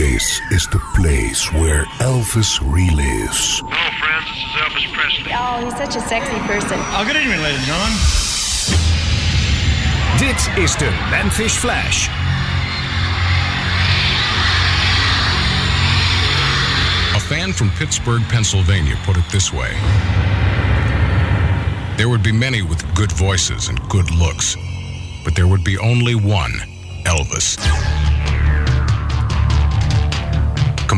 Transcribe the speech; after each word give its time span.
This 0.00 0.40
is 0.50 0.66
the 0.68 0.78
place 0.96 1.52
where 1.52 1.84
Elvis 2.00 2.58
relives. 2.60 3.60
Hello, 3.60 3.90
friends. 4.00 4.24
This 4.32 4.40
is 4.40 4.54
Elvis 4.56 4.88
Presley. 4.96 5.32
Oh, 5.36 5.60
he's 5.62 5.76
such 5.76 5.94
a 5.94 6.00
sexy 6.08 6.38
person. 6.48 6.78
Oh, 6.96 7.04
good 7.06 7.16
evening, 7.16 7.42
ladies 7.42 7.58
and 7.58 7.68
gentlemen. 7.68 7.92
Dit 10.16 10.40
is 10.56 10.74
de 10.76 10.90
Memphis 11.10 11.54
Flash. 11.54 12.08
A 17.14 17.20
fan 17.20 17.52
from 17.52 17.68
Pittsburgh, 17.72 18.22
Pennsylvania 18.30 18.96
put 19.04 19.18
it 19.18 19.28
this 19.30 19.52
way 19.52 19.74
There 21.98 22.08
would 22.08 22.22
be 22.22 22.32
many 22.32 22.62
with 22.62 22.82
good 22.94 23.12
voices 23.12 23.68
and 23.68 23.78
good 23.90 24.10
looks, 24.12 24.56
but 25.24 25.34
there 25.34 25.46
would 25.46 25.62
be 25.62 25.76
only 25.76 26.14
one 26.14 26.52
Elvis. 27.04 27.58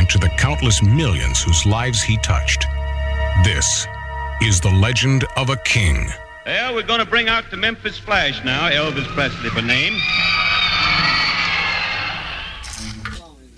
and 0.00 0.08
to 0.08 0.16
the 0.16 0.30
countless 0.38 0.82
millions 0.82 1.42
whose 1.42 1.66
lives 1.66 2.00
he 2.00 2.16
touched. 2.18 2.64
This 3.44 3.86
is 4.40 4.58
the 4.58 4.70
legend 4.70 5.26
of 5.36 5.50
a 5.50 5.56
king. 5.56 6.08
Well, 6.46 6.74
we're 6.74 6.84
going 6.84 7.00
to 7.00 7.04
bring 7.04 7.28
out 7.28 7.50
the 7.50 7.58
Memphis 7.58 7.98
Flash 7.98 8.42
now, 8.42 8.70
Elvis 8.70 9.04
Presley 9.08 9.50
for 9.50 9.60
name. 9.60 9.92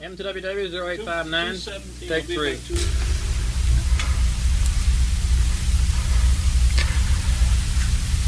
M 0.03 0.17
to 0.17 0.25
WW 0.25 0.98
0859, 0.98 2.09
take 2.09 2.25
three. 2.25 2.59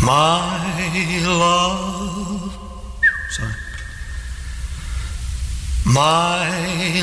My 0.07 1.27
love. 1.27 2.57
Sorry. 3.31 3.64
My 5.87 6.49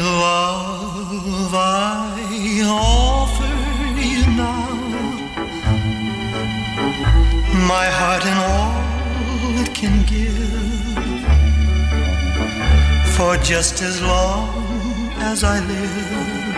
love, 0.02 1.54
I 1.54 2.62
offer 2.66 3.46
you 4.02 4.26
now. 4.36 4.70
My 7.68 7.86
heart 7.86 8.26
and 8.26 8.40
all 8.40 8.74
it 9.62 9.72
can 9.76 10.04
give. 10.08 10.98
For 13.16 13.38
just 13.38 13.84
as 13.84 14.02
long 14.02 14.50
as 15.18 15.44
I 15.44 15.60
live, 15.60 16.56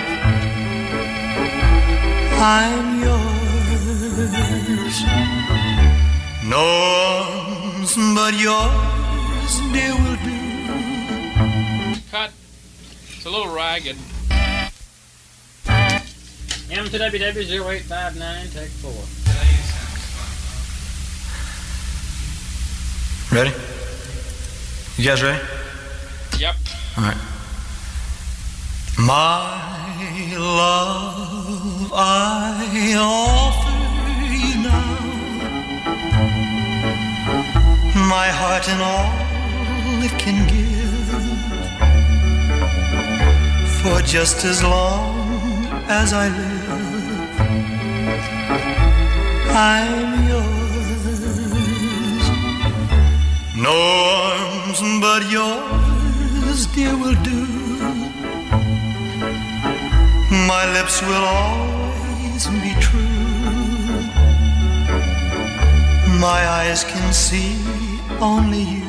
I'm 2.39 3.01
yours. 3.03 4.23
No 6.45 6.63
arms 7.03 7.95
but 8.15 8.33
yours, 8.33 9.59
dear. 9.73 10.42
Cut. 13.23 13.29
It's 13.29 13.35
a 13.35 13.37
little 13.37 13.53
ragged. 13.55 13.97
M 16.71 16.85
to 16.85 16.97
WW 16.97 17.79
0859, 17.79 18.49
take 18.49 18.69
four. 18.69 18.91
Ready? 23.31 23.51
You 24.97 25.05
guys 25.05 25.23
ready? 25.23 25.41
Yep. 26.39 26.55
All 26.97 27.03
right. 27.03 27.17
My 28.99 30.35
love, 30.37 31.91
I 31.93 32.95
offer 32.97 33.71
you 34.35 34.63
now. 34.63 34.99
My 38.09 38.27
heart 38.27 38.69
and 38.69 38.81
all 38.81 40.03
it 40.03 40.11
can 40.19 40.47
give. 40.47 40.92
For 43.83 44.01
just 44.01 44.45
as 44.45 44.63
long 44.63 45.67
as 45.89 46.13
I 46.13 46.29
live, 46.29 46.69
I'm 49.49 50.25
yours. 50.31 51.13
No 53.57 53.75
arms 54.31 54.79
but 55.01 55.21
yours, 55.29 56.65
dear, 56.67 56.95
will 56.95 57.19
do. 57.23 57.41
My 60.47 60.63
lips 60.75 61.01
will 61.01 61.25
always 61.41 62.47
be 62.63 62.73
true. 62.79 63.19
My 66.27 66.41
eyes 66.59 66.85
can 66.85 67.11
see 67.11 67.57
only 68.21 68.61
you. 68.61 68.82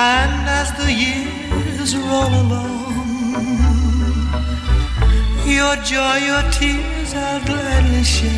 And 0.00 0.48
as 0.48 0.70
the 0.78 0.92
years 0.92 1.96
roll 1.96 2.32
along, 2.42 3.02
your 5.44 5.74
joy, 5.82 6.18
your 6.18 6.44
tears 6.52 7.14
I'll 7.14 7.42
gladly 7.44 8.04
share. 8.04 8.30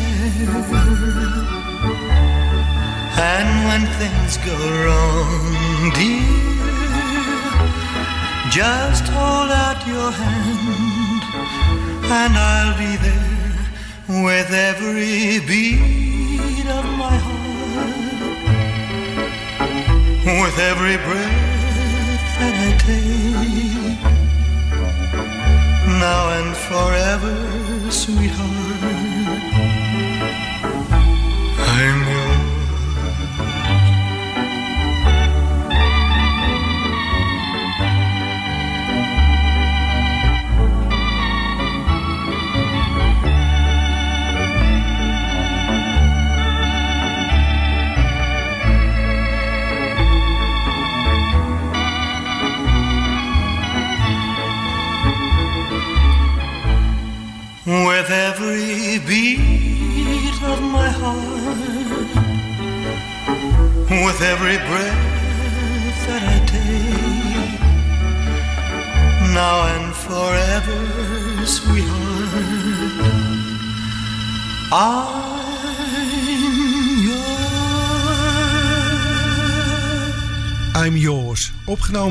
And 3.13 3.49
when 3.67 3.85
things 4.01 4.37
go 4.37 4.57
wrong, 4.57 5.91
dear, 5.93 6.33
just 8.49 9.05
hold 9.13 9.51
out 9.51 9.85
your 9.85 10.09
hand, 10.09 11.23
and 12.09 12.33
I'll 12.35 12.75
be 12.75 12.95
there 13.05 14.25
with 14.25 14.51
every 14.51 15.39
beat 15.45 16.65
of 16.65 16.85
my 16.97 17.17
heart, 17.27 18.01
with 20.25 20.57
every 20.57 20.97
breath 20.97 21.40
now 25.99 26.29
and 26.37 26.55
forever, 26.57 27.35
sweetheart. 27.91 28.50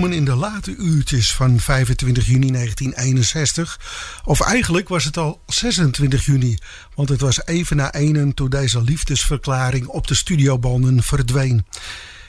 In 0.00 0.24
de 0.24 0.34
late 0.34 0.76
uurtjes 0.76 1.34
van 1.34 1.60
25 1.60 2.26
juni 2.26 2.50
1961. 2.52 3.80
Of 4.24 4.40
eigenlijk 4.40 4.88
was 4.88 5.04
het 5.04 5.16
al 5.16 5.40
26 5.46 6.24
juni. 6.24 6.58
Want 6.94 7.08
het 7.08 7.20
was 7.20 7.46
even 7.46 7.76
na 7.76 7.92
enen 7.92 8.34
toen 8.34 8.48
deze 8.48 8.82
liefdesverklaring 8.82 9.86
op 9.86 10.06
de 10.06 10.14
studiobanden 10.14 11.02
verdween. 11.02 11.66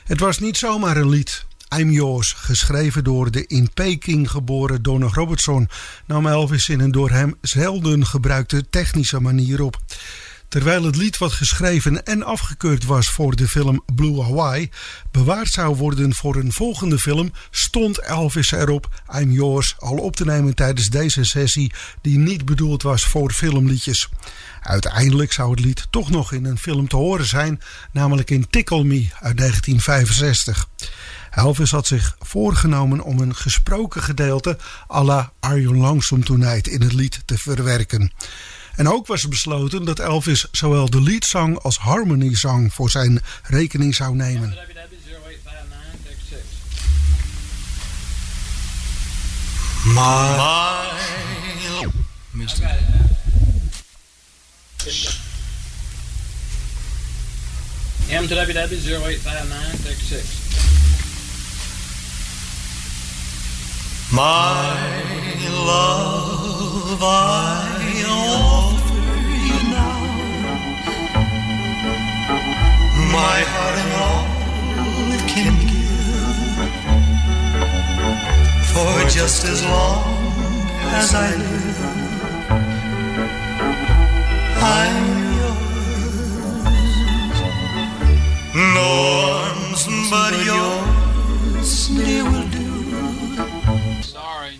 Het 0.03 0.19
was 0.19 0.39
niet 0.39 0.57
zomaar 0.57 0.97
een 0.97 1.09
lied. 1.09 1.45
I'm 1.77 1.91
Yours, 1.91 2.33
geschreven 2.37 3.03
door 3.03 3.31
de 3.31 3.47
in 3.47 3.69
Peking 3.73 4.31
geboren 4.31 4.81
Donald 4.81 5.13
Robertson, 5.13 5.69
nam 6.05 6.27
Elvis 6.27 6.69
in 6.69 6.79
een 6.79 6.91
door 6.91 7.09
hem 7.09 7.35
zelden 7.41 8.05
gebruikte 8.05 8.69
technische 8.69 9.19
manier 9.19 9.61
op. 9.61 9.79
Terwijl 10.51 10.83
het 10.83 10.95
lied 10.95 11.17
wat 11.17 11.31
geschreven 11.31 12.05
en 12.05 12.23
afgekeurd 12.23 12.85
was 12.85 13.07
voor 13.07 13.35
de 13.35 13.47
film 13.47 13.83
Blue 13.95 14.21
Hawaii 14.21 14.69
bewaard 15.11 15.47
zou 15.47 15.75
worden 15.75 16.13
voor 16.13 16.35
een 16.35 16.51
volgende 16.51 16.99
film, 16.99 17.31
stond 17.51 17.99
Elvis 17.99 18.51
erop 18.51 18.89
I'm 19.19 19.31
Yours 19.31 19.75
al 19.79 19.97
op 19.97 20.15
te 20.15 20.25
nemen 20.25 20.55
tijdens 20.55 20.89
deze 20.89 21.23
sessie 21.23 21.71
die 22.01 22.17
niet 22.17 22.45
bedoeld 22.45 22.83
was 22.83 23.03
voor 23.03 23.31
filmliedjes. 23.31 24.09
Uiteindelijk 24.61 25.31
zou 25.31 25.51
het 25.51 25.59
lied 25.59 25.87
toch 25.89 26.09
nog 26.09 26.31
in 26.31 26.45
een 26.45 26.59
film 26.59 26.87
te 26.87 26.95
horen 26.95 27.25
zijn, 27.25 27.61
namelijk 27.91 28.29
in 28.29 28.49
Tickle 28.49 28.83
Me 28.83 29.07
uit 29.19 29.37
1965. 29.37 30.67
Elvis 31.31 31.71
had 31.71 31.87
zich 31.87 32.15
voorgenomen 32.19 33.01
om 33.01 33.19
een 33.19 33.35
gesproken 33.35 34.03
gedeelte 34.03 34.57
à 34.93 35.03
la 35.03 35.31
Are 35.39 35.61
You 35.61 35.75
Lonesome 35.75 36.23
Tonight 36.23 36.67
in 36.67 36.81
het 36.81 36.93
lied 36.93 37.21
te 37.25 37.37
verwerken. 37.37 38.11
En 38.81 38.89
ook 38.89 39.07
was 39.07 39.27
besloten 39.27 39.85
dat 39.85 39.99
Elvis 39.99 40.47
zowel 40.51 40.89
de 40.89 41.01
leadzang 41.01 41.59
als 41.59 41.77
harmony 41.77 42.35
zang 42.35 42.73
voor 42.73 42.89
zijn 42.89 43.21
rekening 43.43 43.95
zou 43.95 44.15
nemen. 44.15 44.57
My, 49.83 50.39
M 58.09 58.27
to 58.27 58.35
WW 58.35 58.53
0859, 58.53 59.83
take 59.83 60.05
six. 60.07 60.41
my 64.11 64.91
love, 65.65 66.99
I 67.01 68.50
my 73.11 73.43
heart 73.43 73.77
and 73.83 73.91
all 73.99 74.25
it 75.11 75.23
can 75.27 75.53
give. 75.67 75.81
For 78.71 78.93
just 79.09 79.43
as 79.43 79.63
long 79.65 80.03
as 80.95 81.13
I 81.13 81.35
live, 81.35 81.79
I'm 84.63 85.05
yours. 85.39 85.71
No 88.55 88.89
arms 89.35 89.83
but 90.09 90.33
yours, 90.45 91.89
they 91.89 92.21
will 92.21 92.47
do. 92.47 92.67
Sorry. 94.03 94.55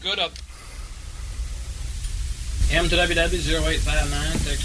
Good 0.00 0.20
up. 0.20 0.32
M 2.70 2.88
to 2.88 2.96
WW 2.96 3.40
0859, 3.50 4.38
take 4.44 4.60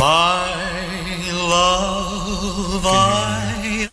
My 0.00 0.56
love, 1.30 2.86
I. 2.86 3.88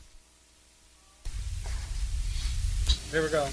Here 3.11 3.23
we 3.23 3.29
go. 3.29 3.45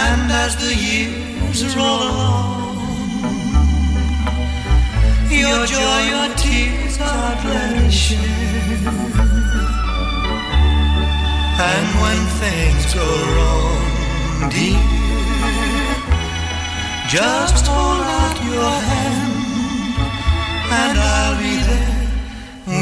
And 0.00 0.30
as 0.44 0.52
the 0.64 0.72
years 0.86 1.60
roll 1.74 2.02
along, 2.10 2.76
your 5.30 5.62
joy, 5.64 6.00
your 6.12 6.28
tears 6.36 6.96
are 7.00 7.34
gladly 7.42 7.90
shared. 7.90 8.84
And 11.72 11.86
when 12.02 12.20
things 12.42 12.84
go 12.92 13.08
wrong, 13.34 13.85
dear, 14.50 14.78
just 17.08 17.66
hold 17.66 18.00
out 18.00 18.36
your 18.44 18.72
hand 18.90 19.36
and 20.70 20.98
I'll 20.98 21.36
be 21.38 21.56
there 21.70 22.06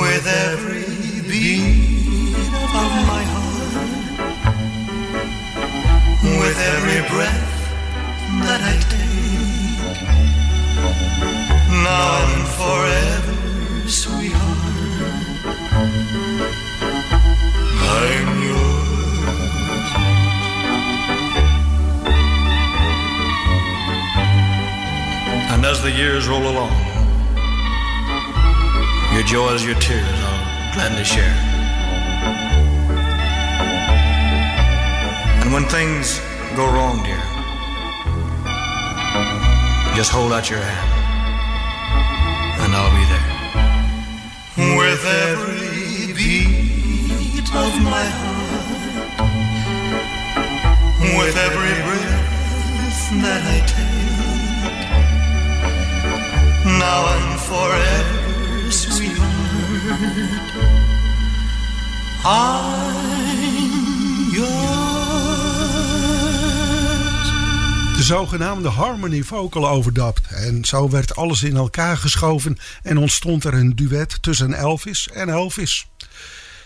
with 0.00 0.26
every 0.26 1.22
beat 1.28 2.34
of 2.80 2.90
my 3.12 3.24
heart, 3.34 3.74
with 6.40 6.58
every 6.74 7.02
breath 7.12 7.52
that 8.44 8.60
I 8.62 8.74
take, 8.94 9.80
now 11.84 12.10
and 12.24 12.44
forever, 12.58 13.36
sweetheart. 13.88 14.74
The 25.84 25.90
years 25.90 26.26
roll 26.26 26.48
along, 26.48 26.72
your 29.12 29.22
joys, 29.24 29.62
your 29.62 29.74
tears, 29.80 30.00
I'll 30.00 30.72
gladly 30.72 31.04
share. 31.04 31.36
And 35.42 35.52
when 35.52 35.64
things 35.66 36.22
go 36.56 36.64
wrong, 36.72 37.02
dear, 37.02 37.20
just 39.94 40.10
hold 40.10 40.32
out 40.32 40.48
your 40.48 40.60
hand, 40.60 40.90
and 42.62 42.74
I'll 42.74 42.94
be 42.96 43.04
there. 43.12 43.32
With 44.78 45.04
every 45.04 46.14
beat 46.14 47.48
of 47.52 47.72
my 47.84 48.06
heart, 48.20 49.20
with 51.18 51.36
every 51.36 51.74
breath 51.84 53.10
that 53.20 53.42
I 53.44 53.66
take, 53.66 54.13
now 56.84 57.06
and 57.16 57.40
forever, 57.40 58.70
sweetheart, 58.70 60.50
I'm 62.24 63.14
yours. 64.32 64.84
De 67.96 68.02
zogenaamde 68.02 68.68
harmony 68.68 69.22
vocal 69.22 69.68
overdapt. 69.68 70.26
En 70.28 70.64
zo 70.64 70.90
werd 70.90 71.16
alles 71.16 71.42
in 71.42 71.56
elkaar 71.56 71.96
geschoven 71.96 72.58
en 72.82 72.98
ontstond 72.98 73.44
er 73.44 73.54
een 73.54 73.76
duet 73.76 74.22
tussen 74.22 74.54
Elvis 74.54 75.08
en 75.08 75.28
Elvis. 75.28 75.86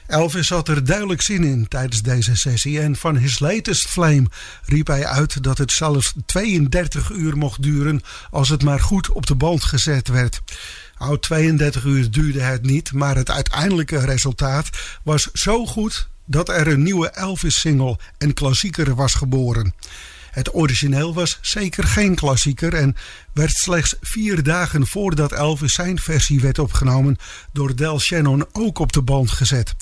Elvis 0.09 0.49
had 0.49 0.69
er 0.69 0.85
duidelijk 0.85 1.23
zin 1.23 1.45
in 1.45 1.69
tijdens 1.69 2.03
deze 2.03 2.37
sessie 2.37 2.81
en 2.81 2.97
van 2.97 3.17
his 3.17 3.39
latest 3.39 3.89
flame 3.89 4.27
riep 4.65 4.87
hij 4.87 5.07
uit 5.07 5.43
dat 5.43 5.59
het 5.59 5.73
zelfs 5.73 6.13
32 6.27 7.11
uur 7.11 7.37
mocht 7.37 7.63
duren 7.63 8.01
als 8.31 8.49
het 8.49 8.63
maar 8.63 8.81
goed 8.81 9.11
op 9.11 9.27
de 9.27 9.35
band 9.35 9.65
gezet 9.65 10.09
werd. 10.09 10.41
Nou, 10.99 11.19
32 11.19 11.85
uur 11.85 12.11
duurde 12.11 12.41
het 12.41 12.63
niet, 12.63 12.93
maar 12.93 13.17
het 13.17 13.31
uiteindelijke 13.31 13.99
resultaat 13.99 14.71
was 15.03 15.29
zo 15.33 15.67
goed 15.67 16.09
dat 16.25 16.49
er 16.49 16.67
een 16.69 16.83
nieuwe 16.83 17.11
Elvis-single 17.11 17.99
en 18.19 18.35
klassieker 18.35 18.95
was 18.95 19.15
geboren. 19.15 19.75
Het 20.31 20.55
origineel 20.55 21.15
was 21.15 21.39
zeker 21.41 21.85
geen 21.85 22.15
klassieker 22.15 22.75
en 22.75 22.97
werd 23.33 23.53
slechts 23.53 23.97
vier 24.01 24.43
dagen 24.43 24.87
voordat 24.87 25.33
Elvis 25.33 25.73
zijn 25.73 25.99
versie 25.99 26.41
werd 26.41 26.59
opgenomen 26.59 27.17
door 27.53 27.77
Del 27.77 28.01
Shannon 28.01 28.47
ook 28.53 28.79
op 28.79 28.93
de 28.93 29.03
band 29.03 29.31
gezet. 29.31 29.75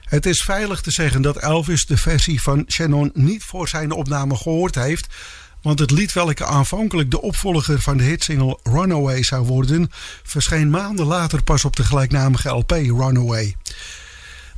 Het 0.00 0.26
is 0.26 0.42
veilig 0.42 0.80
te 0.80 0.90
zeggen 0.90 1.22
dat 1.22 1.36
Elvis 1.36 1.86
de 1.86 1.96
versie 1.96 2.42
van 2.42 2.64
Shannon 2.68 3.10
niet 3.14 3.42
voor 3.42 3.68
zijn 3.68 3.90
opname 3.90 4.36
gehoord 4.36 4.74
heeft. 4.74 5.06
Want 5.62 5.78
het 5.78 5.90
lied 5.90 6.12
welke 6.12 6.44
aanvankelijk 6.44 7.10
de 7.10 7.22
opvolger 7.22 7.80
van 7.80 7.96
de 7.96 8.02
hitsingle 8.02 8.58
Runaway 8.62 9.22
zou 9.22 9.46
worden, 9.46 9.90
verscheen 10.22 10.70
maanden 10.70 11.06
later 11.06 11.42
pas 11.42 11.64
op 11.64 11.76
de 11.76 11.84
gelijknamige 11.84 12.48
LP 12.48 12.70
Runaway. 12.70 13.56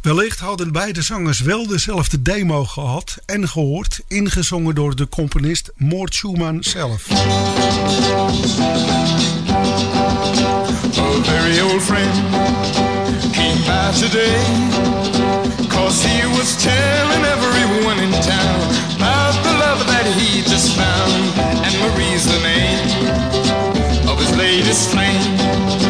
Wellicht 0.05 0.41
hadden 0.41 0.73
beide 0.73 1.03
zangers 1.03 1.41
wel 1.41 1.67
dezelfde 1.67 2.23
demo 2.23 2.65
gehad 2.65 3.17
en 3.27 3.49
gehoord, 3.49 4.01
ingezongen 4.09 4.75
door 4.75 4.97
de 4.97 5.09
componist 5.09 5.71
Mort 5.77 6.15
Schumann 6.15 6.63
zelf. 6.63 7.11
A 7.11 7.21
very 11.23 11.61
old 11.61 11.83
friend 11.83 12.13
came 13.33 13.61
by 13.67 13.99
today 14.01 14.43
Cause 15.69 16.09
he 16.09 16.27
was 16.37 16.57
telling 16.57 17.25
everyone 17.25 18.03
in 18.03 18.11
town 18.11 18.61
About 18.97 19.43
the 19.43 19.53
love 19.59 19.87
that 19.87 20.07
he 20.07 20.43
just 20.43 20.69
found 20.69 21.13
And 21.65 21.79
Marie's 21.79 22.25
the 22.25 22.41
name 22.43 24.09
of 24.09 24.19
his 24.19 24.37
latest 24.37 24.89
flame 24.89 25.84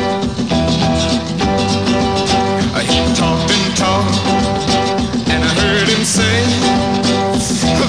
and 3.80 5.32
And 5.32 5.40
I 5.42 5.50
heard 5.58 5.88
him 5.88 6.04
say 6.04 6.38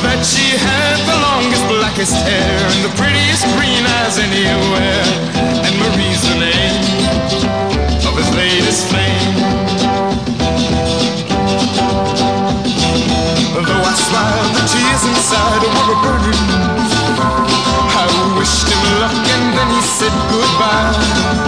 That 0.01 0.21
she 0.25 0.57
had 0.57 0.97
the 1.05 1.17
longest, 1.21 1.65
blackest 1.67 2.15
hair 2.25 2.57
And 2.73 2.81
the 2.85 2.93
prettiest 2.97 3.45
green 3.57 3.83
eyes 4.01 4.17
anywhere. 4.17 5.05
And 5.65 5.73
Marie's 5.77 6.21
the 6.25 6.37
name 6.41 6.77
of 8.05 8.13
his 8.17 8.29
latest 8.35 8.87
flame. 8.89 9.35
Though 13.55 13.81
I 13.81 13.95
smiled, 13.97 14.51
the 14.57 14.63
tears 14.69 15.03
inside 15.09 15.61
were 15.65 15.99
burning. 16.05 16.45
I 17.97 18.05
wished 18.37 18.67
him 18.69 18.83
luck 19.01 19.25
and 19.33 19.45
then 19.57 19.69
he 19.73 19.81
said 19.81 20.13
goodbye 20.29 21.44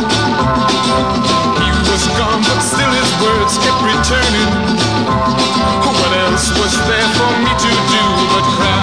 words 3.22 3.58
kept 3.58 3.82
returning 3.82 4.50
What 5.86 6.12
else 6.26 6.50
was 6.60 6.74
there 6.88 7.10
for 7.18 7.32
me 7.44 7.52
to 7.52 7.72
do 7.92 8.04
but 8.34 8.46
cry? 8.58 8.77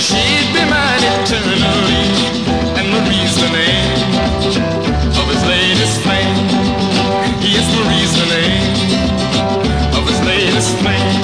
She'd 0.00 0.52
be 0.52 0.60
mine 0.68 1.04
eternally 1.24 2.04
And 2.76 2.86
Marie's 2.92 3.34
the 3.40 3.48
name 3.48 3.96
of 5.16 5.26
his 5.32 5.42
latest 5.46 6.00
flame 6.02 6.36
Yes, 7.40 7.64
Marie's 7.74 8.12
the 8.20 8.26
name 8.36 9.96
of 9.96 10.04
his 10.06 10.20
latest 10.26 10.76
flame 10.80 11.16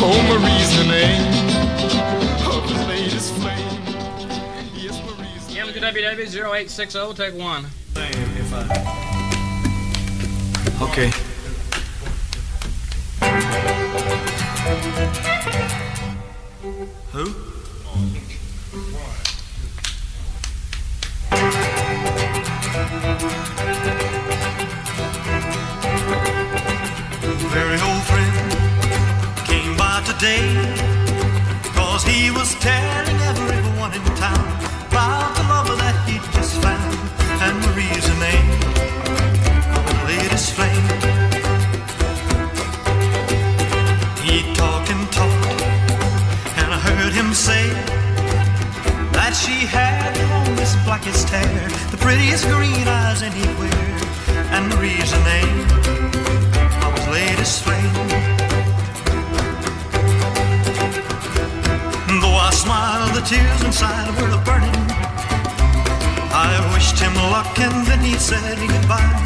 Oh, 0.00 0.18
Marie's 0.28 0.70
the 0.76 0.84
name 0.90 1.22
of 2.50 2.68
his 2.68 2.82
latest 2.88 3.32
flame 3.34 3.78
Yes, 4.74 5.00
Marie's 5.06 5.46
the 5.46 5.60
MWW 5.60 6.26
0860, 6.26 7.14
take 7.14 7.34
one. 7.34 7.66
Okay. 10.80 11.10
Who? 17.12 17.47
I 62.70 63.10
the 63.14 63.22
tears 63.22 63.62
inside 63.64 64.10
were 64.20 64.36
burning. 64.44 64.74
I 66.32 66.52
wished 66.74 66.98
him 66.98 67.14
luck 67.32 67.58
and 67.58 67.86
then 67.86 68.00
he 68.00 68.14
said 68.14 68.58
goodbye. 68.58 69.16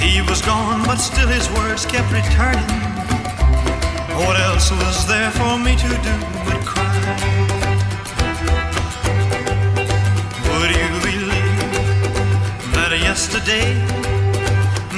He 0.00 0.22
was 0.22 0.40
gone, 0.42 0.84
but 0.86 0.96
still 0.96 1.28
his 1.28 1.48
words 1.50 1.84
kept 1.86 2.10
returning. 2.12 2.70
What 4.20 4.40
else 4.40 4.70
was 4.70 5.06
there 5.06 5.30
for 5.32 5.58
me 5.58 5.76
to 5.76 5.88
do 6.08 6.16
but 6.46 6.60
cry? 6.64 6.94
Would 10.48 10.70
you 10.80 10.90
believe 11.08 12.72
that 12.76 12.92
yesterday 12.98 13.74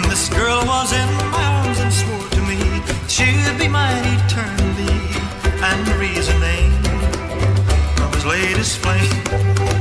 this 0.09 0.29
girl 0.29 0.65
was 0.65 0.93
in 0.93 1.09
my 1.15 1.43
arms 1.43 1.79
and 1.81 1.93
swore 1.93 2.29
to 2.31 2.41
me 2.43 2.59
she'd 3.09 3.59
be 3.59 3.69
mine 3.69 4.05
eternally 4.19 4.56
and 5.69 5.87
the 5.87 5.95
reason 5.99 6.39
name 6.41 6.73
of 8.05 8.15
his 8.15 8.25
latest 8.25 8.79
flame. 8.79 9.76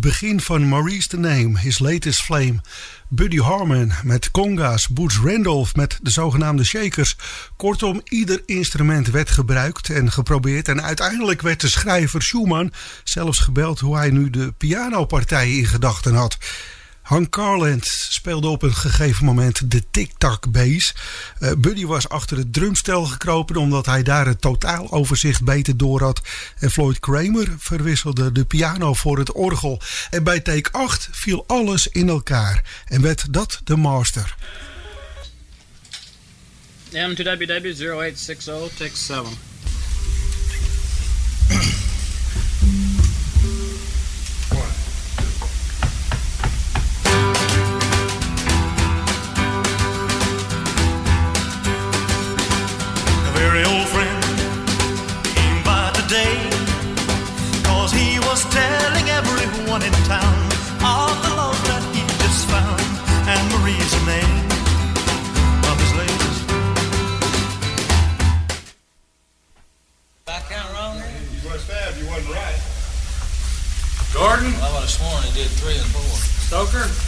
Begin 0.00 0.40
van 0.40 0.68
Maurice 0.68 1.08
the 1.08 1.16
Name, 1.16 1.58
His 1.58 1.78
Latest 1.78 2.22
Flame. 2.22 2.60
Buddy 3.08 3.38
Harman 3.38 3.92
met 4.02 4.30
conga's, 4.30 4.88
Boots 4.88 5.18
Randolph 5.24 5.74
met 5.74 5.98
de 6.02 6.10
zogenaamde 6.10 6.64
shakers. 6.64 7.16
Kortom, 7.56 8.00
ieder 8.04 8.42
instrument 8.46 9.10
werd 9.10 9.30
gebruikt 9.30 9.90
en 9.90 10.12
geprobeerd. 10.12 10.68
En 10.68 10.82
uiteindelijk 10.82 11.42
werd 11.42 11.60
de 11.60 11.68
schrijver 11.68 12.22
Schumann 12.22 12.72
zelfs 13.04 13.38
gebeld 13.38 13.80
hoe 13.80 13.96
hij 13.96 14.10
nu 14.10 14.30
de 14.30 14.52
pianopartij 14.52 15.52
in 15.52 15.66
gedachten 15.66 16.14
had. 16.14 16.38
Hank 17.06 17.30
Carland 17.30 17.86
speelde 17.86 18.48
op 18.48 18.62
een 18.62 18.74
gegeven 18.74 19.24
moment 19.24 19.70
de 19.70 19.82
tic-tac 19.90 20.50
bass. 20.50 20.94
Eh, 21.38 21.52
Buddy 21.58 21.84
was 21.84 22.08
achter 22.08 22.36
het 22.36 22.52
drumstel 22.52 23.04
gekropen 23.04 23.56
omdat 23.56 23.86
hij 23.86 24.02
daar 24.02 24.26
het 24.26 24.40
totaaloverzicht 24.40 25.44
beter 25.44 25.76
door 25.76 26.02
had. 26.02 26.20
En 26.58 26.70
Floyd 26.70 26.98
Kramer 26.98 27.54
verwisselde 27.58 28.32
de 28.32 28.44
piano 28.44 28.94
voor 28.94 29.18
het 29.18 29.32
orgel. 29.32 29.80
En 30.10 30.24
bij 30.24 30.40
take 30.40 30.72
8 30.72 31.08
viel 31.12 31.44
alles 31.46 31.86
in 31.86 32.08
elkaar 32.08 32.64
en 32.86 33.02
werd 33.02 33.32
dat 33.32 33.60
de 33.64 33.76
master. 33.76 34.34
M2WW0860, 36.90 38.76
take 38.76 38.96
7. 38.96 39.24
very 53.56 53.68
old 53.74 53.88
friend 53.88 54.22
came 55.32 55.62
by 55.64 55.90
today 55.94 56.36
Cause 57.64 57.90
he 57.90 58.18
was 58.28 58.44
telling 58.52 59.08
everyone 59.08 59.82
in 59.82 59.92
town 60.04 60.40
Of 60.84 61.16
the 61.24 61.32
love 61.40 61.56
that 61.64 61.82
he 61.94 62.02
just 62.20 62.44
found 62.52 62.80
And 63.24 63.40
Marie's 63.52 63.92
the 63.96 64.04
name 64.12 64.36
of 65.70 65.76
his 65.80 65.92
latest 65.96 66.40
I 70.28 70.40
count 70.52 70.68
wrong? 70.74 70.96
You 71.32 71.48
was 71.48 71.64
bad, 71.64 71.96
you 71.96 72.06
wasn't 72.08 72.34
right. 72.34 72.60
Gordon? 74.12 74.52
I 74.60 74.68
would 74.72 74.84
have 74.84 74.90
sworn 74.90 75.22
he 75.22 75.32
did 75.32 75.48
three 75.60 75.76
and 75.76 75.88
four. 75.96 76.12
Stoker? 76.44 77.06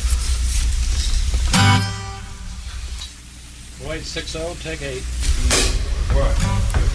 Wait, 3.86 4.02
60, 4.02 4.54
take 4.60 4.82
8. 4.82 5.02
A 6.10 6.87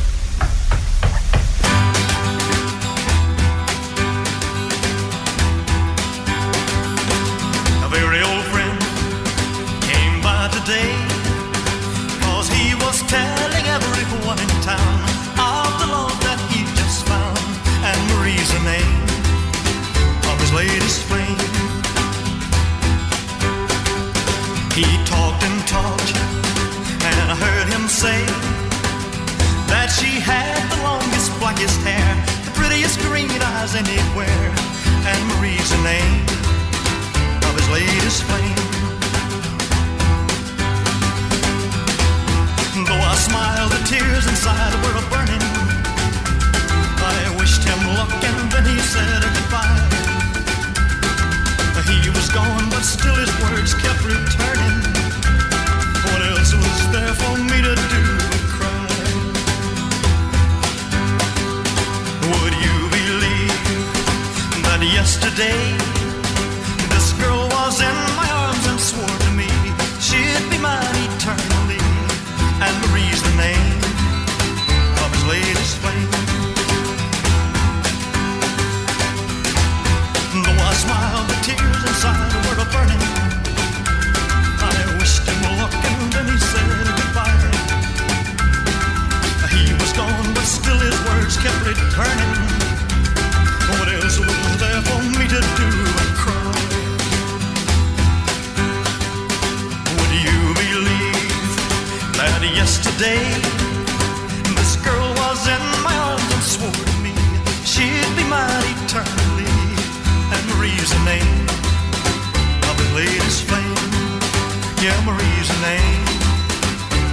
Marie's 115.06 115.48
the 115.50 115.60
name 115.62 116.04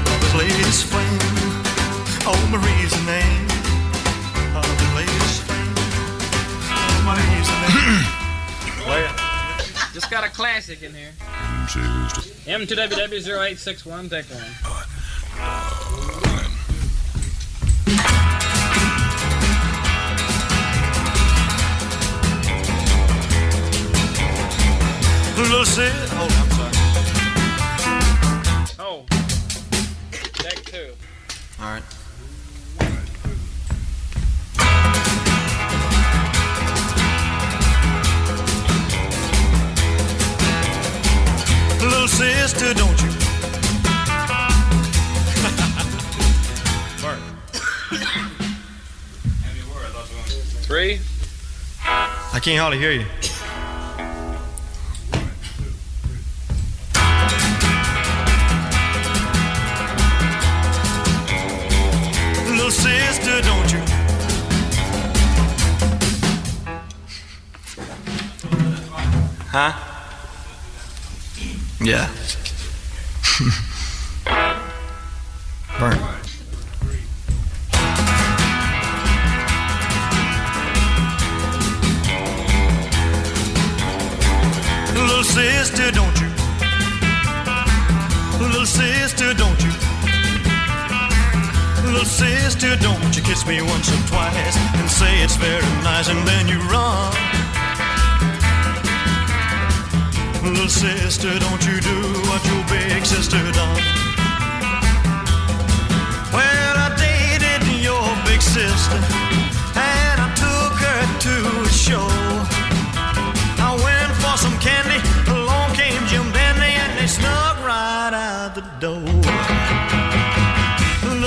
of 0.06 0.22
his 0.22 0.34
latest 0.34 0.84
flame. 0.86 1.18
Oh, 2.22 2.38
Marie's 2.52 2.92
the 2.92 3.02
name 3.04 3.48
of 4.54 4.64
his 4.64 4.92
latest 4.94 5.42
flame. 5.42 5.74
Oh, 6.70 7.02
Marie's 7.04 7.48
the 7.50 7.58
name. 7.66 8.10
Just 9.92 10.08
got 10.08 10.22
a 10.24 10.28
classic 10.28 10.82
in 10.82 10.94
here. 10.94 11.12
M2WW0861, 12.46 14.08
take 14.08 14.26
1. 14.26 14.40
Little 25.36 25.64
Sid. 25.64 25.92
Oh, 26.12 26.49
All 31.62 31.66
right. 31.66 31.82
Little 41.82 42.08
sister, 42.08 42.72
don't 42.72 43.02
you? 43.02 43.10
Three. 50.62 51.00
I 51.84 52.40
can't 52.40 52.58
hardly 52.58 52.78
hear 52.78 52.92
you. 52.92 53.04
Huh? 69.60 69.72
Yeah. 71.84 72.08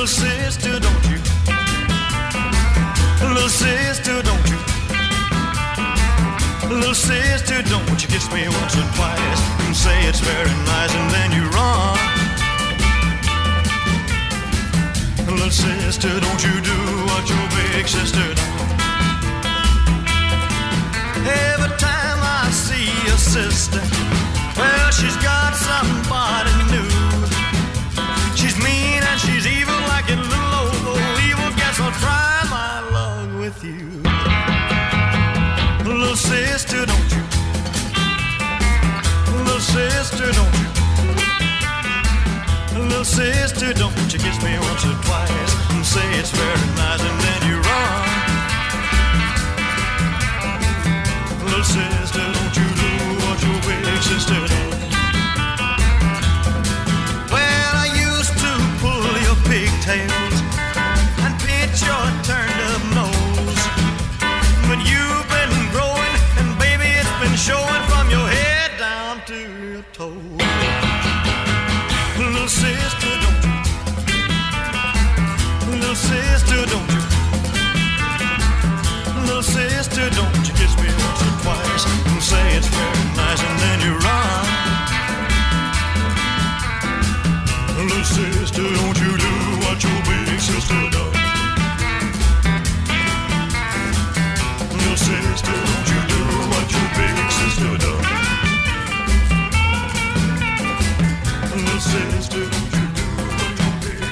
Little 0.04 0.16
sister, 0.20 0.80
don't 0.82 1.06
you? 1.06 1.20
Little 3.26 3.48
sister, 3.48 4.22
don't 4.22 4.48
you? 4.52 4.60
Little 6.76 6.94
sister, 6.94 7.62
don't 7.64 8.02
you 8.04 8.10
kiss 8.10 8.30
me 8.34 8.50
once 8.50 8.76
or 8.76 8.84
twice 8.98 9.42
and 9.64 9.74
say 9.74 9.98
it's 10.04 10.20
very 10.20 10.52
nice 10.68 10.94
and 10.94 11.10
then 11.10 11.32
you 11.32 11.48
run. 11.56 11.98
Little 15.26 15.50
sister, 15.50 16.20
don't 16.20 16.44
you 16.44 16.60
do 16.60 16.80
what 17.08 17.24
your 17.30 17.48
big 17.56 17.88
sister 17.88 18.28
done. 18.36 18.70
Every 21.48 21.78
time 21.78 22.20
I 22.20 22.50
see 22.52 22.92
your 23.08 23.18
sister, 23.18 23.80
well, 24.58 24.92
she's 24.92 25.16
got 25.24 25.56
somebody 25.56 26.52
new. 26.74 26.93
You. 33.64 34.04
Little 35.86 36.16
sister, 36.16 36.86
don't 36.86 37.12
you? 37.16 37.24
Little 39.38 39.60
sister, 39.60 40.32
don't 40.32 40.56
you? 40.60 40.68
Little 42.78 43.06
sister, 43.06 43.74
don't 43.74 43.96
you 44.12 44.20
kiss 44.20 44.42
me 44.44 44.60
once 44.60 44.86
or 44.86 44.96
twice 45.04 45.54
and 45.72 45.86
say 45.86 46.04
it's 46.20 46.32
very 46.32 46.68
nice 46.76 47.02
and 47.02 47.20
then 47.24 47.42
you 47.50 47.58
run. 47.62 48.04
Little 51.46 51.64
sister, 51.64 52.20
don't 52.20 52.56
you 52.60 52.68
do 52.84 52.92
what 53.24 53.38
your 53.44 53.60
big 53.64 54.02
sister 54.04 54.40
done? 54.52 54.80
Well, 57.32 57.74
I 57.76 57.88
used 57.96 58.36
to 58.44 58.52
pull 58.82 59.08
your 59.24 59.38
pigtails 59.48 60.23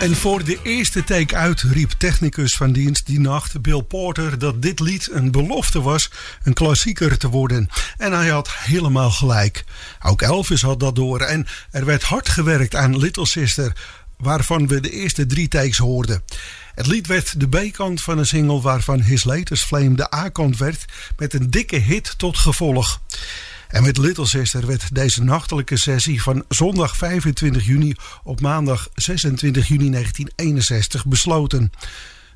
En 0.02 0.16
voor 0.16 0.44
de 0.44 0.60
eerste 0.64 1.04
take 1.04 1.36
uit 1.36 1.62
riep 1.62 1.92
technicus 1.92 2.56
van 2.56 2.72
dienst 2.72 3.06
die 3.06 3.20
nacht 3.20 3.62
Bill 3.62 3.82
Porter 3.82 4.40
dat 4.40 4.62
dit 4.62 4.80
lied 4.80 5.10
een 5.12 5.32
belofte 5.32 5.82
was 5.82 6.10
een 6.44 6.54
klassieker 6.54 7.18
te 7.18 7.30
worden. 7.30 7.70
En 7.98 8.12
hij 8.12 8.28
had 8.28 8.52
helemaal 8.52 9.12
gelijk. 9.12 9.64
Ook 10.04 10.22
Elvis 10.22 10.62
had 10.62 10.80
dat 10.80 10.96
door 10.96 11.22
en 11.22 11.48
er 11.72 11.86
werd 11.86 12.04
hard 12.04 12.30
gewerkt 12.30 12.76
aan 12.76 12.98
Little 12.98 13.26
Sister, 13.26 13.74
waarvan 14.18 14.68
we 14.68 14.80
de 14.80 14.92
eerste 14.92 15.26
drie 15.26 15.48
takes 15.48 15.78
hoorden. 15.78 16.24
Het 16.76 16.88
lied 16.88 17.08
werd 17.08 17.40
de 17.40 17.48
B-kant 17.48 18.02
van 18.02 18.18
een 18.18 18.26
single 18.26 18.62
waarvan 18.62 19.02
His 19.02 19.24
Latest 19.24 19.66
Flame 19.66 19.96
de 19.96 20.16
A-kant 20.16 20.58
werd 20.58 20.86
met 21.18 21.34
een 21.34 21.50
dikke 21.50 21.78
hit 21.78 22.14
tot 22.18 22.38
gevolg. 22.38 23.02
En 23.72 23.84
met 23.84 23.98
Little 23.98 24.26
Sister 24.26 24.66
werd 24.66 24.96
deze 24.96 25.24
nachtelijke 25.24 25.78
sessie 25.78 26.22
van 26.22 26.44
zondag 26.50 26.98
25 26.98 27.66
juni 27.66 27.96
op 28.24 28.42
maandag 28.42 28.90
26 28.96 29.68
juni 29.68 29.90
1961 29.90 31.06
besloten. 31.06 31.72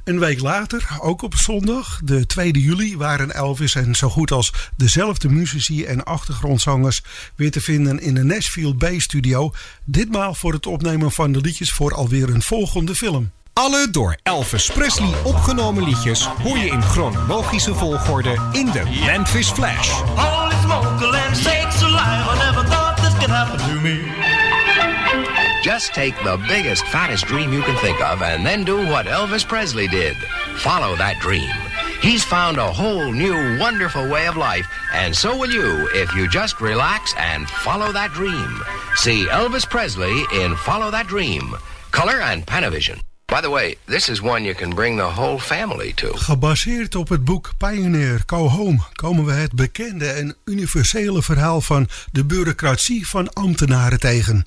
Een 0.03 0.19
week 0.19 0.39
later, 0.39 0.87
ook 0.99 1.21
op 1.21 1.35
zondag, 1.35 1.99
de 2.03 2.25
2 2.25 2.51
juli, 2.51 2.97
waren 2.97 3.33
Elvis 3.33 3.75
en 3.75 3.95
zo 3.95 4.09
goed 4.09 4.31
als 4.31 4.53
dezelfde 4.75 5.29
muzici 5.29 5.85
en 5.85 6.03
achtergrondzangers 6.03 7.01
weer 7.35 7.51
te 7.51 7.61
vinden 7.61 7.99
in 7.99 8.13
de 8.13 8.23
Nashville 8.23 8.73
Bay 8.73 8.99
Studio. 8.99 9.51
Ditmaal 9.83 10.33
voor 10.35 10.53
het 10.53 10.65
opnemen 10.65 11.11
van 11.11 11.31
de 11.31 11.41
liedjes 11.41 11.71
voor 11.71 11.93
alweer 11.93 12.29
een 12.29 12.41
volgende 12.41 12.95
film. 12.95 13.31
Alle 13.53 13.87
door 13.91 14.17
Elvis 14.23 14.69
Presley 14.69 15.13
opgenomen 15.23 15.83
liedjes 15.83 16.25
hoor 16.25 16.57
je 16.57 16.67
in 16.67 16.81
chronologische 16.81 17.75
volgorde 17.75 18.49
in 18.51 18.65
de 18.65 18.83
Memphis 19.05 19.49
Flash. 19.49 20.01
Smoke, 20.65 20.99
alive, 20.99 22.25
I 22.27 22.35
never 22.39 22.67
thought 22.67 22.97
this 22.97 23.13
could 23.19 23.29
happen 23.29 23.59
to 23.69 23.75
me. 23.85 24.01
Just 25.63 25.93
take 25.93 26.15
the 26.23 26.43
biggest, 26.47 26.83
fattest 26.87 27.25
dream 27.25 27.53
you 27.53 27.61
can 27.61 27.77
think 27.77 28.01
of 28.01 28.23
and 28.23 28.43
then 28.43 28.63
do 28.63 28.77
what 28.87 29.05
Elvis 29.05 29.47
Presley 29.47 29.87
did. 29.87 30.17
Follow 30.57 30.95
that 30.95 31.19
dream. 31.21 31.53
He's 32.01 32.23
found 32.23 32.57
a 32.57 32.73
whole 32.73 33.11
new, 33.11 33.59
wonderful 33.59 34.09
way 34.09 34.27
of 34.27 34.37
life, 34.37 34.67
and 34.91 35.15
so 35.15 35.37
will 35.37 35.51
you 35.51 35.87
if 35.93 36.13
you 36.15 36.27
just 36.27 36.59
relax 36.59 37.13
and 37.17 37.47
follow 37.47 37.91
that 37.91 38.11
dream. 38.11 38.59
See 38.95 39.25
Elvis 39.25 39.69
Presley 39.69 40.23
in 40.33 40.55
Follow 40.55 40.89
That 40.89 41.05
Dream. 41.05 41.55
Color 41.91 42.21
and 42.21 42.43
Panavision. 42.45 42.99
By 43.25 43.41
the 43.41 43.49
way, 43.49 43.77
this 43.85 44.09
is 44.09 44.21
one 44.21 44.43
you 44.43 44.55
can 44.55 44.69
bring 44.69 44.97
the 44.97 45.03
whole 45.03 45.39
family 45.39 45.93
to. 45.93 46.15
Gebaseerd 46.15 46.95
op 46.95 47.09
het 47.09 47.23
boek 47.23 47.51
Pioneer 47.57 48.23
Go 48.25 48.47
Home 48.47 48.79
komen 48.93 49.25
we 49.25 49.31
het 49.31 49.53
bekende 49.53 50.07
en 50.07 50.35
universele 50.45 51.23
verhaal 51.23 51.61
van 51.61 51.87
de 52.11 52.25
bureaucratie 52.25 53.07
van 53.07 53.33
ambtenaren 53.33 53.99
tegen. 53.99 54.45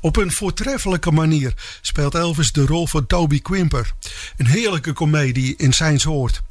Op 0.00 0.16
een 0.16 0.32
voortreffelijke 0.32 1.10
manier 1.10 1.54
speelt 1.80 2.14
Elvis 2.14 2.52
de 2.52 2.66
rol 2.66 2.86
van 2.86 3.06
Toby 3.06 3.40
Quimper. 3.40 3.92
Een 4.36 4.46
heerlijke 4.46 4.92
komedie 4.92 5.54
in 5.56 5.72
zijn 5.72 6.00
soort. 6.00 6.42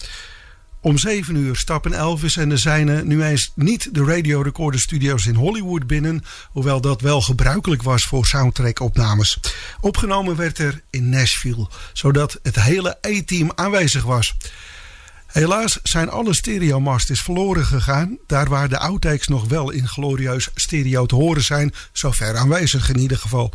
Om 0.81 0.97
7 0.97 1.35
uur 1.35 1.55
stappen 1.55 1.93
Elvis 1.93 2.37
en 2.37 2.49
de 2.49 2.57
zijnen 2.57 3.07
nu 3.07 3.23
eens 3.23 3.51
niet 3.55 3.89
de 3.93 4.03
Radio 4.03 4.41
Recorder 4.41 4.79
Studios 4.79 5.25
in 5.25 5.35
Hollywood 5.35 5.87
binnen, 5.87 6.23
hoewel 6.51 6.81
dat 6.81 7.01
wel 7.01 7.21
gebruikelijk 7.21 7.83
was 7.83 8.03
voor 8.03 8.25
soundtrack-opnames. 8.25 9.39
Opgenomen 9.81 10.35
werd 10.35 10.57
er 10.57 10.81
in 10.89 11.09
Nashville, 11.09 11.67
zodat 11.93 12.39
het 12.43 12.61
hele 12.61 12.97
A-team 13.07 13.51
aanwezig 13.55 14.03
was. 14.03 14.35
Helaas 15.29 15.79
zijn 15.83 16.09
alle 16.09 16.33
stereomasters 16.33 17.21
verloren 17.21 17.65
gegaan, 17.65 18.17
daar 18.27 18.49
waar 18.49 18.69
de 18.69 18.77
outtakes 18.77 19.27
nog 19.27 19.47
wel 19.47 19.69
in 19.69 19.87
glorieus 19.87 20.49
stereo 20.55 21.05
te 21.05 21.15
horen 21.15 21.43
zijn, 21.43 21.73
zover 21.91 22.37
aanwezig 22.37 22.89
in 22.89 22.99
ieder 22.99 23.17
geval. 23.17 23.51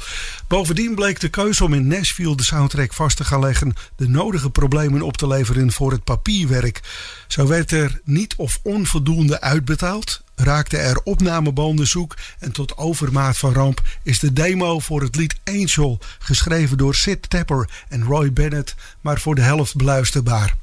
Bovendien 0.48 0.94
bleek 0.94 1.20
de 1.20 1.28
keuze 1.28 1.64
om 1.64 1.74
in 1.74 1.86
Nashville 1.86 2.36
de 2.36 2.42
soundtrack 2.42 2.92
vast 2.92 3.16
te 3.16 3.24
gaan 3.24 3.40
leggen 3.40 3.74
de 3.96 4.08
nodige 4.08 4.50
problemen 4.50 5.02
op 5.02 5.16
te 5.16 5.26
leveren 5.26 5.72
voor 5.72 5.90
het 5.90 6.04
papierwerk. 6.04 6.80
Zo 7.26 7.46
werd 7.46 7.70
er 7.70 8.00
niet 8.04 8.34
of 8.36 8.58
onvoldoende 8.62 9.40
uitbetaald, 9.40 10.22
raakte 10.34 10.76
er 10.76 11.00
opnamebanden 11.04 11.86
zoek 11.86 12.16
en 12.38 12.52
tot 12.52 12.76
overmaat 12.76 13.38
van 13.38 13.52
ramp 13.52 13.82
is 14.02 14.18
de 14.18 14.32
demo 14.32 14.78
voor 14.78 15.02
het 15.02 15.16
lied 15.16 15.36
Angel, 15.44 15.98
geschreven 16.18 16.78
door 16.78 16.94
Sid 16.94 17.30
Tapper 17.30 17.68
en 17.88 18.04
Roy 18.04 18.32
Bennett, 18.32 18.74
maar 19.00 19.20
voor 19.20 19.34
de 19.34 19.42
helft 19.42 19.76
beluisterbaar. 19.76 20.54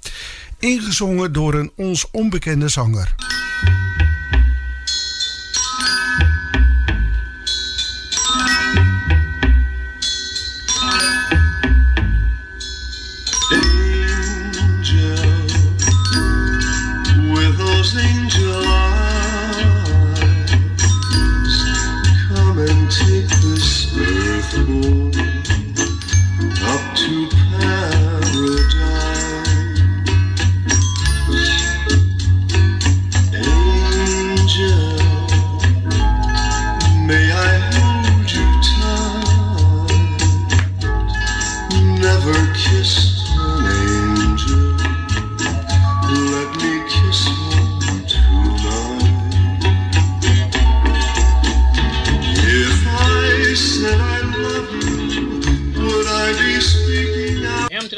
Ingezongen 0.61 1.33
door 1.33 1.53
een 1.53 1.71
ons 1.75 2.11
onbekende 2.11 2.69
zanger. 2.69 3.15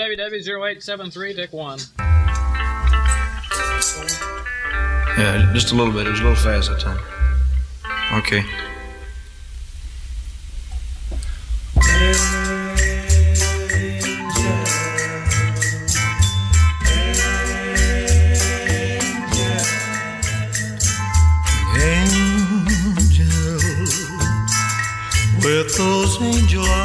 www0873, 0.03 1.35
Dick 1.35 1.53
1. 1.53 1.79
Yeah, 5.17 5.49
just 5.53 5.71
a 5.71 5.75
little 5.75 5.93
bit. 5.93 6.07
It 6.07 6.11
was 6.11 6.19
a 6.19 6.23
little 6.23 6.35
fast 6.35 6.69
that 6.69 6.81
time. 6.81 6.99
Okay. 8.19 8.43
with 25.43 25.77
those 25.77 26.21
angel 26.21 26.63
eyes. 26.63 26.82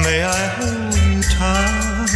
may 0.03 0.19
I 0.25 0.43
hold 0.57 0.93
you 1.07 1.21
tight? 1.39 2.11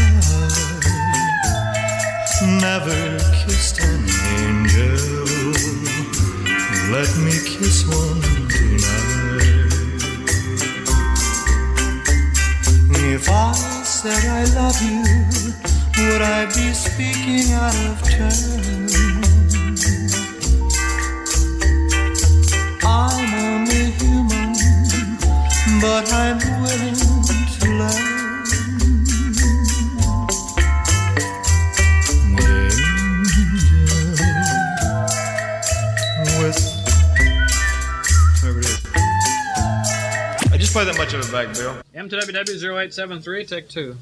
Never 2.59 2.99
kissed 3.39 3.79
an 3.79 4.03
angel. 4.35 5.55
Let 6.91 7.11
me 7.23 7.35
kiss 7.45 7.87
one 7.87 8.24
If 13.27 13.31
I 13.31 13.53
said 13.83 14.23
I 14.29 14.45
love 14.53 14.79
you, 14.83 15.01
would 15.97 16.21
I 16.21 16.45
be 16.45 16.73
speaking 16.73 17.53
out 17.53 17.73
of 17.73 18.03
turn? 18.07 18.85
I'm 22.83 23.33
only 23.33 23.89
human, 23.97 24.53
but 25.81 26.13
I'm 26.13 26.37
willing 26.61 26.93
to 26.93 27.67
learn. 27.79 28.15
Angel, 38.37 38.53
with. 38.53 38.75
I 40.51 40.57
just 40.59 40.73
play 40.73 40.85
that 40.85 40.95
much 40.95 41.13
of 41.15 41.21
it 41.21 41.31
back, 41.31 41.55
Bill. 41.55 41.84
M 41.95 42.09
to 42.09 42.17
WW0873, 42.17 43.47
take 43.47 43.69
two. 43.69 43.95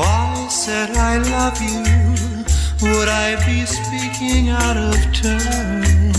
If 0.00 0.04
I 0.04 0.46
said 0.48 0.90
I 0.96 1.18
love 1.18 1.60
you, 1.60 2.88
would 2.88 3.08
I 3.08 3.34
be 3.44 3.66
speaking 3.66 4.48
out 4.48 4.76
of 4.76 4.94
turn? 5.12 6.17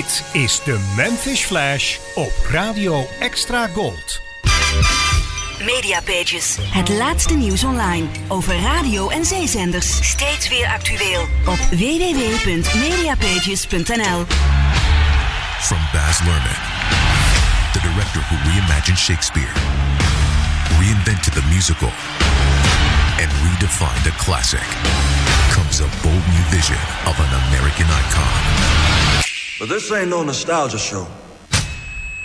Dit 0.00 0.24
is 0.32 0.60
de 0.64 0.92
Memphis 0.96 1.40
Flash 1.40 1.98
op 2.14 2.32
Radio 2.50 3.06
Extra 3.18 3.66
Gold. 3.66 4.20
Mediapages. 5.64 6.56
Het 6.60 6.88
laatste 6.88 7.34
nieuws 7.34 7.64
online 7.64 8.06
over 8.28 8.60
radio 8.60 9.08
en 9.08 9.24
zeezenders. 9.24 10.08
Steeds 10.08 10.48
weer 10.48 10.66
actueel 10.66 11.20
op 11.46 11.58
www.mediapages.nl. 11.70 14.26
From 15.58 15.78
Baz 15.92 16.20
Luhrmann, 16.20 16.58
the 17.72 17.80
director 17.80 18.20
who 18.20 18.36
reimagined 18.50 18.98
Shakespeare, 18.98 19.52
reinvented 20.78 21.32
the 21.32 21.42
musical, 21.52 21.90
and 23.18 23.30
redefined 23.44 24.06
a 24.06 24.12
classic, 24.24 24.66
comes 25.50 25.80
a 25.80 25.88
bold 26.02 26.26
new 26.32 26.44
vision 26.50 26.78
of 27.06 27.18
an 27.18 27.34
American 27.48 27.86
icon. 27.86 29.29
But 29.60 29.68
this 29.68 29.92
ain't 29.92 30.08
no 30.08 30.22
nostalgia 30.22 30.78
show. 30.78 31.06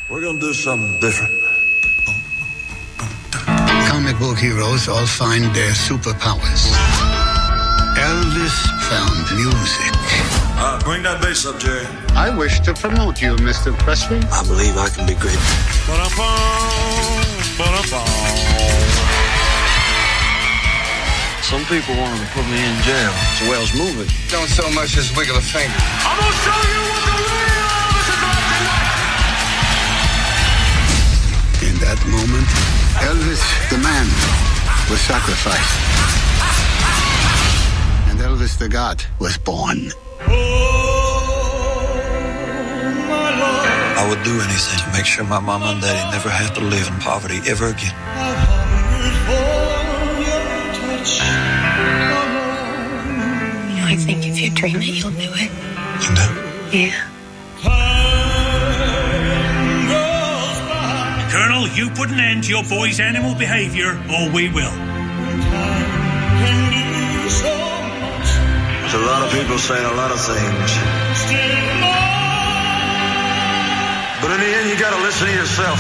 We're 0.10 0.22
gonna 0.22 0.40
do 0.40 0.54
something 0.54 0.98
different. 1.02 1.34
Comic 3.92 4.18
book 4.20 4.38
heroes 4.38 4.88
all 4.88 5.06
find 5.06 5.44
their 5.54 5.72
superpowers. 5.72 6.72
Elvis 8.00 8.56
found 8.88 9.20
music. 9.36 9.92
Uh, 10.56 10.80
bring 10.86 11.04
that 11.04 11.20
bass 11.22 11.46
up, 11.46 11.60
Jerry. 11.60 11.86
I 12.16 12.32
wish 12.32 12.62
to 12.62 12.74
promote 12.74 13.22
you, 13.22 13.36
Mr. 13.44 13.78
Presley. 13.80 14.20
I 14.32 14.42
believe 14.48 14.78
I 14.78 14.88
can 14.88 15.06
be 15.06 15.16
great. 15.20 15.36
Some 21.44 21.66
people 21.68 22.00
wanted 22.00 22.24
to 22.24 22.32
put 22.32 22.48
me 22.48 22.64
in 22.64 22.76
jail. 22.88 23.12
It's 23.12 23.42
a 23.44 23.50
Wells 23.50 23.74
movie. 23.76 24.08
Don't 24.32 24.48
so 24.48 24.72
much 24.72 24.96
as 24.96 25.12
wiggle 25.18 25.36
a 25.36 25.42
finger. 25.42 25.76
I'm 25.76 26.18
gonna 26.18 26.32
show 26.32 26.80
you 26.80 26.85
In 31.76 31.82
that 31.82 32.00
moment, 32.08 32.48
Elvis, 33.04 33.44
the 33.70 33.78
man, 33.84 34.08
was 34.90 35.02
sacrificed. 35.02 35.76
And 38.08 38.18
Elvis, 38.18 38.58
the 38.58 38.70
God, 38.70 39.04
was 39.20 39.38
born. 39.38 39.92
I 43.92 44.08
would 44.08 44.24
do 44.24 44.40
anything 44.40 44.80
to 44.86 44.92
make 44.94 45.06
sure 45.06 45.26
my 45.26 45.42
mama 45.42 45.66
and 45.66 45.82
daddy 45.82 46.12
never 46.16 46.30
have 46.30 46.54
to 46.54 46.62
live 46.62 46.88
in 46.88 46.96
poverty 47.02 47.42
ever 47.46 47.68
again. 47.68 47.94
I 53.84 53.98
think 54.00 54.26
if 54.26 54.40
you 54.40 54.50
dream 54.52 54.78
it, 54.78 54.86
you'll 54.86 55.12
do 55.12 55.30
it. 55.36 55.52
You 56.02 56.16
do? 56.16 56.78
Yeah. 56.78 57.15
Colonel, 61.66 61.78
you 61.78 61.90
put 61.92 62.10
an 62.10 62.20
end 62.20 62.44
to 62.46 62.50
your 62.50 62.64
boy's 62.64 63.00
animal 63.00 63.36
behavior, 63.36 63.92
or 64.10 64.30
we 64.32 64.50
will. 64.50 64.72
There's 68.82 68.94
a 68.94 69.06
lot 69.06 69.24
of 69.26 69.32
people 69.32 69.58
saying 69.58 69.86
a 69.86 69.94
lot 69.96 70.12
of 70.12 70.20
things. 70.20 70.72
But 74.22 74.32
in 74.32 74.40
the 74.40 74.52
end, 74.58 74.70
you 74.70 74.78
gotta 74.80 75.02
listen 75.02 75.28
to 75.28 75.34
yourself. 75.34 75.80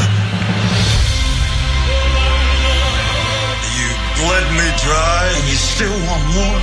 You 3.77 3.87
bled 4.21 4.47
me 4.53 4.67
dry 4.83 5.31
and 5.35 5.47
you 5.49 5.55
still 5.55 5.97
want 6.07 6.23
more? 6.33 6.61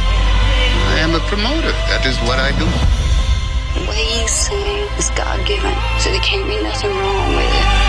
I 0.94 0.98
am 1.00 1.14
a 1.14 1.20
promoter. 1.28 1.72
That 1.90 2.04
is 2.06 2.18
what 2.28 2.38
I 2.38 2.50
do. 2.58 2.66
The 3.74 3.88
way 3.88 4.20
you 4.20 4.28
sing 4.28 4.88
is 4.98 5.10
God 5.10 5.46
given, 5.46 5.74
so 5.98 6.10
there 6.10 6.20
can't 6.20 6.46
be 6.46 6.62
nothing 6.62 6.90
wrong 6.90 7.36
with 7.36 7.54
it. 7.54 7.81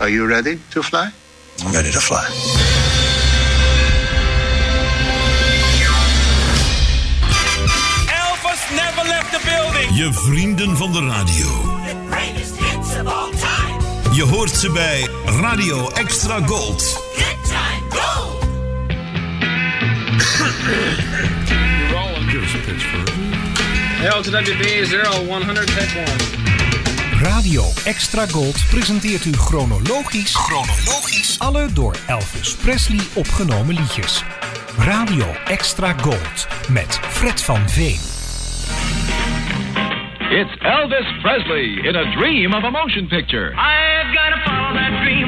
Are 0.00 0.08
you 0.08 0.26
ready 0.26 0.60
to 0.70 0.82
fly? 0.82 1.10
I'm 1.60 1.74
ready 1.74 1.90
to 1.90 1.98
fly. 1.98 2.24
Elvis 8.06 8.62
never 8.76 9.08
left 9.08 9.32
the 9.32 9.40
building. 9.44 9.96
Je 9.96 10.12
vrienden 10.12 10.76
van 10.76 10.92
de 10.92 11.00
radio. 11.00 11.46
Greatest 12.10 12.58
hits 12.58 13.00
of 13.00 13.06
all 13.06 13.30
time. 13.30 14.14
Je 14.14 14.22
hoort 14.22 14.50
ze 14.50 14.70
bij 14.70 15.08
Radio 15.40 15.90
Extra 15.90 16.46
Gold. 16.46 16.82
Good 17.14 17.44
time 17.44 17.90
gold. 17.90 18.46
Give 22.30 22.42
us 22.42 22.54
a 22.54 22.58
pitch 22.58 22.84
for 22.84 22.98
L 24.18 24.22
to 24.22 24.30
WB 24.30 24.84
0100 24.84 25.66
take 25.66 25.98
1. 25.98 26.37
Radio 27.22 27.62
Extra 27.84 28.26
Gold 28.26 28.66
presenteert 28.70 29.24
u 29.24 29.32
chronologisch, 29.32 30.34
chronologisch 30.34 31.38
alle 31.38 31.72
door 31.72 31.96
Elvis 32.06 32.56
Presley 32.56 33.00
opgenomen 33.14 33.74
liedjes. 33.74 34.24
Radio 34.78 35.26
Extra 35.44 35.92
Gold 35.92 36.48
met 36.68 37.00
Fred 37.02 37.42
van 37.42 37.68
Veen. 37.68 38.00
It's 40.30 40.54
Elvis 40.58 41.20
Presley 41.22 41.88
in 41.88 41.96
a 41.96 42.04
dream 42.16 42.54
of 42.54 42.62
a 42.62 42.70
motion 42.70 43.06
picture. 43.06 43.48
I've 43.50 44.12
got 44.14 44.30
to 44.34 44.40
follow 44.44 44.72
that 44.74 45.02
dream 45.02 45.27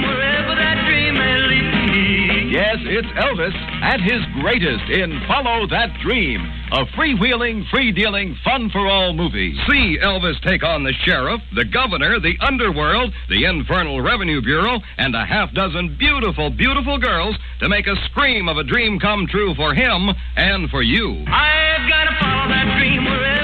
Yes, 2.61 2.77
it's 2.83 3.09
Elvis 3.17 3.57
at 3.81 4.03
his 4.03 4.21
greatest 4.43 4.85
in 4.91 5.19
Follow 5.27 5.67
That 5.67 5.97
Dream, 6.05 6.45
a 6.73 6.85
freewheeling, 6.93 7.67
free 7.71 7.91
dealing, 7.91 8.37
fun 8.45 8.69
for 8.69 8.87
all 8.87 9.15
movie. 9.15 9.57
See 9.67 9.97
Elvis 9.97 10.39
take 10.43 10.63
on 10.63 10.85
the 10.85 10.93
sheriff, 11.07 11.41
the 11.57 11.65
governor, 11.65 12.21
the 12.21 12.37
underworld, 12.43 13.15
the 13.31 13.47
Infernal 13.47 14.03
Revenue 14.03 14.43
Bureau, 14.43 14.79
and 14.99 15.17
a 15.17 15.25
half 15.25 15.55
dozen 15.55 15.97
beautiful, 15.99 16.51
beautiful 16.51 16.99
girls 16.99 17.35
to 17.61 17.69
make 17.71 17.87
a 17.87 17.97
scream 18.11 18.47
of 18.47 18.59
a 18.59 18.65
dream 18.65 19.01
come 19.01 19.27
true 19.27 19.55
for 19.55 19.73
him 19.73 20.11
and 20.37 20.69
for 20.69 20.83
you. 20.83 21.25
I've 21.33 21.89
got 21.89 22.05
to 22.13 22.17
follow 22.21 22.49
that 22.53 22.77
dream 22.77 23.07
wherever 23.07 23.40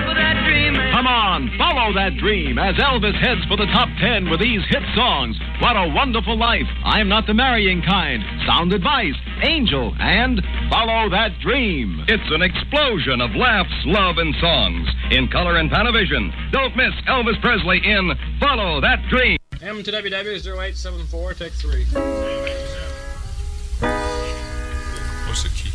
Come 1.07 1.14
on, 1.14 1.51
follow 1.57 1.95
that 1.95 2.16
dream 2.19 2.59
as 2.59 2.75
Elvis 2.83 3.14
heads 3.23 3.38
for 3.47 3.57
the 3.57 3.66
top 3.66 3.88
10 4.01 4.29
with 4.29 4.40
these 4.40 4.62
hit 4.66 4.83
songs. 4.97 5.38
What 5.62 5.77
a 5.77 5.87
Wonderful 5.95 6.37
Life, 6.37 6.66
I'm 6.83 7.09
Not 7.09 7.29
the 7.29 7.35
Marrying 7.35 7.81
Kind, 7.81 8.25
Sound 8.45 8.73
Advice, 8.73 9.14
Angel, 9.45 9.95
and 10.01 10.42
Follow 10.69 11.09
That 11.09 11.38
Dream. 11.38 12.05
It's 12.09 12.29
an 12.33 12.42
explosion 12.42 13.21
of 13.21 13.31
laughs, 13.37 13.71
love, 13.85 14.19
and 14.19 14.35
songs 14.40 14.88
in 15.12 15.29
color 15.29 15.59
and 15.59 15.71
Panavision. 15.71 16.51
Don't 16.51 16.77
miss 16.77 16.92
Elvis 17.07 17.40
Presley 17.40 17.79
in 17.85 18.11
Follow 18.40 18.81
That 18.81 18.98
Dream. 19.09 19.38
M 19.63 19.85
to 19.85 19.92
WW 19.92 20.42
0874 20.42 21.35
take 21.35 21.52
3. 21.52 21.85
What's 25.29 25.44
the 25.44 25.50
key? 25.54 25.71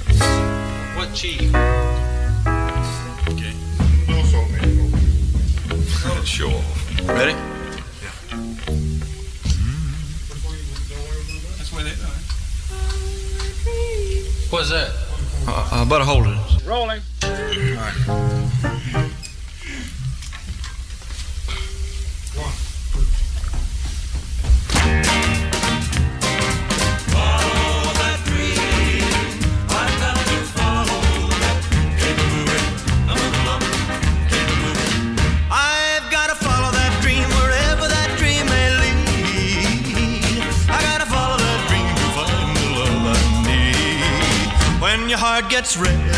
What 1.00 1.16
chief? 1.16 1.71
Show 6.42 6.48
off. 6.48 7.08
Ready? 7.08 7.34
That's 11.58 11.72
where 11.72 11.84
they 11.84 11.92
are. 11.92 12.18
What's 14.50 14.72
that? 14.72 14.90
Uh, 15.48 15.70
I 15.72 15.86
better 15.88 16.04
hold 16.04 16.26
it. 16.26 16.66
Rolling. 16.66 17.02
I've 17.22 18.41
your 45.78 46.11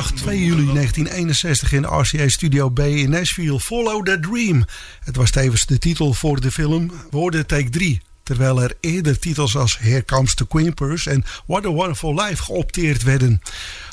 Zondag 0.00 0.22
2 0.22 0.44
juli 0.44 0.72
1961 0.72 1.72
in 1.72 1.84
RCA 1.84 2.28
Studio 2.28 2.68
B 2.68 2.78
in 2.78 3.10
Nashville. 3.10 3.60
Follow 3.60 4.04
the 4.04 4.20
Dream. 4.20 4.64
Het 5.04 5.16
was 5.16 5.30
tevens 5.30 5.66
de 5.66 5.78
titel 5.78 6.12
voor 6.12 6.40
de 6.40 6.50
film 6.50 6.90
Woorden 7.10 7.46
Take 7.46 7.68
3. 7.68 8.00
Terwijl 8.22 8.62
er 8.62 8.76
eerder 8.80 9.18
titels 9.18 9.56
als 9.56 9.78
Here 9.78 10.04
Comes 10.04 10.34
the 10.34 10.46
Quimpers 10.46 11.06
en 11.06 11.24
What 11.46 11.66
a 11.66 11.68
Wonderful 11.68 12.14
Life 12.14 12.42
geopteerd 12.42 13.02
werden. 13.02 13.42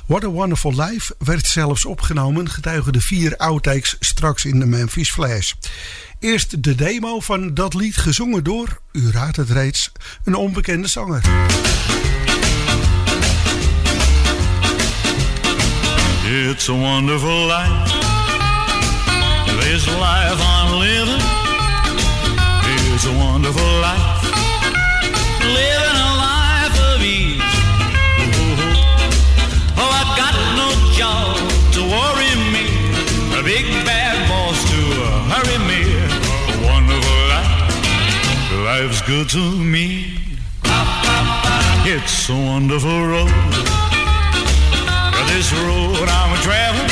What 0.05 0.23
a 0.23 0.27
Wonderful 0.27 0.73
Life 0.83 1.15
werd 1.19 1.45
zelfs 1.45 1.85
opgenomen, 1.85 2.49
getuigen 2.49 2.93
de 2.93 3.01
vier 3.01 3.37
outtakes 3.37 3.95
straks 3.99 4.45
in 4.45 4.59
de 4.59 4.65
Memphis 4.65 5.11
Flash. 5.11 5.53
Eerst 6.19 6.63
de 6.63 6.75
demo 6.75 7.19
van 7.19 7.53
dat 7.53 7.73
lied 7.73 7.97
gezongen 7.97 8.43
door, 8.43 8.81
u 8.91 9.11
raadt 9.11 9.37
het 9.37 9.49
reeds, 9.49 9.91
een 10.23 10.35
onbekende 10.35 10.87
zanger. 10.87 11.21
It's 16.29 16.67
a 16.67 16.73
wonderful 16.73 17.47
life. 17.47 17.87
This 19.61 19.87
life 19.87 20.35
I'm 20.37 20.77
living 20.77 21.23
is 22.91 23.05
a 23.05 23.13
wonderful 23.17 23.71
life. 23.79 24.23
Living 25.39 25.97
a 26.03 26.11
life 26.19 26.75
of 26.91 27.01
ease. 27.01 27.39
Oh, 28.19 28.59
oh 29.79 29.87
I 29.87 30.03
got 30.19 30.35
no 30.59 30.67
job 30.99 31.37
to 31.75 31.81
worry 31.95 32.35
me. 32.51 32.67
A 33.39 33.41
big 33.41 33.63
bad 33.85 34.27
boss 34.27 34.59
to 34.71 34.79
hurry 35.31 35.59
me. 35.63 35.81
A 35.95 36.67
wonderful 36.67 37.19
life. 37.31 37.71
Life's 38.65 39.01
good 39.01 39.29
to 39.29 39.63
me. 39.63 40.19
It's 41.85 42.29
a 42.29 42.35
wonderful 42.35 43.07
road. 43.07 43.96
This 45.37 45.53
road 45.53 46.09
I'm 46.09 46.35
traveling, 46.41 46.89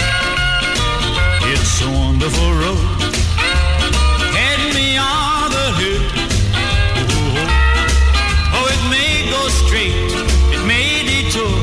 it's 1.51 1.81
a 1.81 1.89
wonderful 1.89 2.51
road. 2.53 2.77
Me 4.75 4.97
on 4.97 5.49
the 5.49 5.67
hill. 5.79 6.03
Oh, 7.09 7.41
oh, 7.41 8.55
oh, 8.55 8.65
it 8.69 8.81
may 8.91 9.25
go 9.31 9.41
straight, 9.49 9.97
it 10.53 10.63
may 10.67 11.01
detour, 11.09 11.57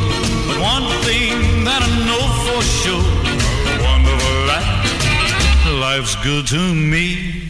but 0.48 0.58
one 0.60 0.90
thing 1.04 1.62
that 1.62 1.82
I 1.86 1.90
know 2.08 2.24
for 2.46 2.60
sure, 2.80 3.06
wonderful 3.86 4.36
life, 4.50 5.78
life's 5.78 6.16
good 6.24 6.48
to 6.48 6.74
me. 6.74 7.41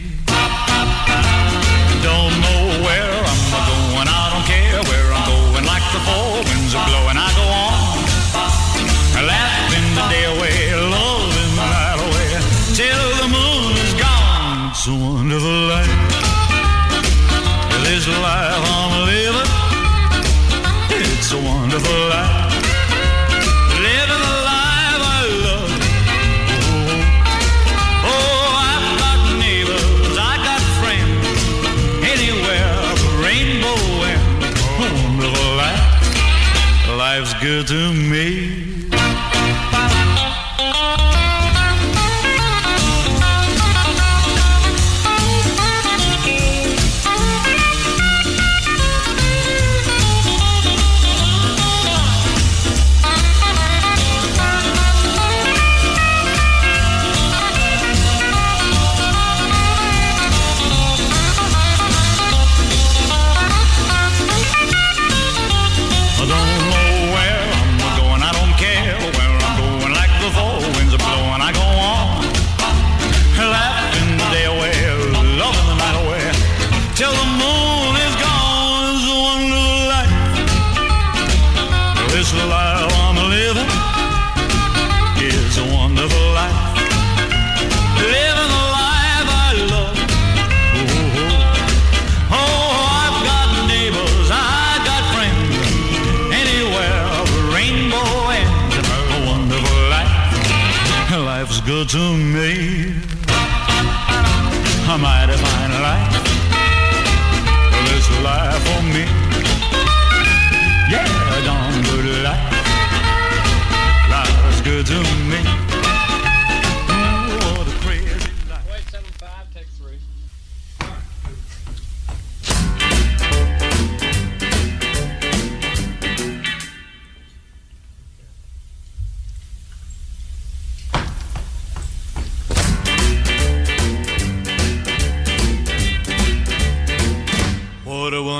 To 37.61 37.93
me. 37.93 38.22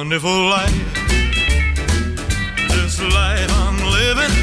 Wonderful 0.03 0.49
life. 0.49 0.93
This 2.67 2.99
life 2.99 3.49
I'm 3.63 3.77
living. 3.99 4.35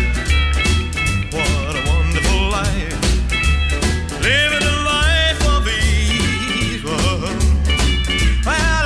What 1.36 1.72
a 1.76 1.82
wonderful 1.92 2.40
life. 2.48 2.96
Living 4.22 4.64
a 4.66 4.76
life 4.94 5.40
of 5.54 5.68
ease. 5.68 6.82
Well, 6.82 7.36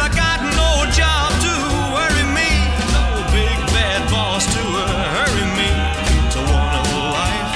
I 0.03 0.05
got 0.23 0.39
no 0.61 0.71
job 0.91 1.31
to 1.47 1.55
worry 1.95 2.27
me. 2.39 2.51
No 2.97 3.05
big 3.31 3.59
bad 3.71 4.03
boss 4.11 4.43
to 4.45 4.63
hurry 5.15 5.47
me. 5.59 5.71
It's 6.27 6.35
a 6.35 6.43
wonderful 6.43 7.05
life. 7.21 7.53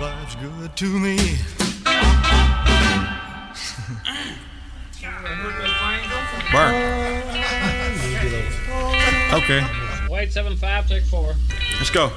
Life's 0.00 0.36
good 0.36 0.70
to 0.76 0.86
me. 0.86 1.16
Okay, 9.44 9.66
Wait, 10.08 10.32
seven 10.32 10.56
five, 10.56 10.86
take 10.88 11.02
four. 11.02 11.34
let's 11.78 11.90
go. 11.90 12.12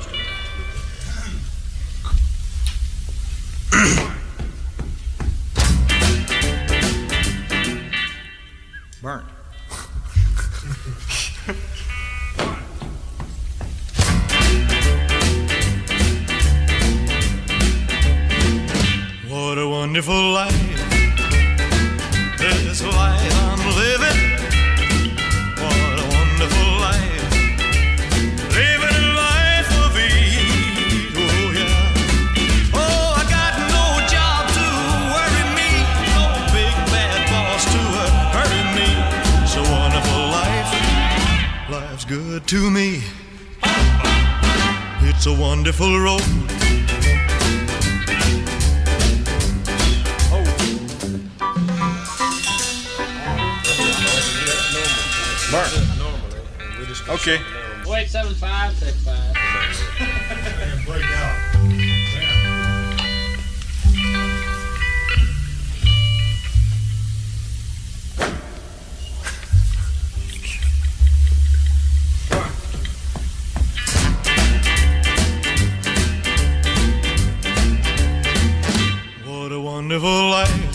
wonderful 79.86 80.30
life. 80.30 80.72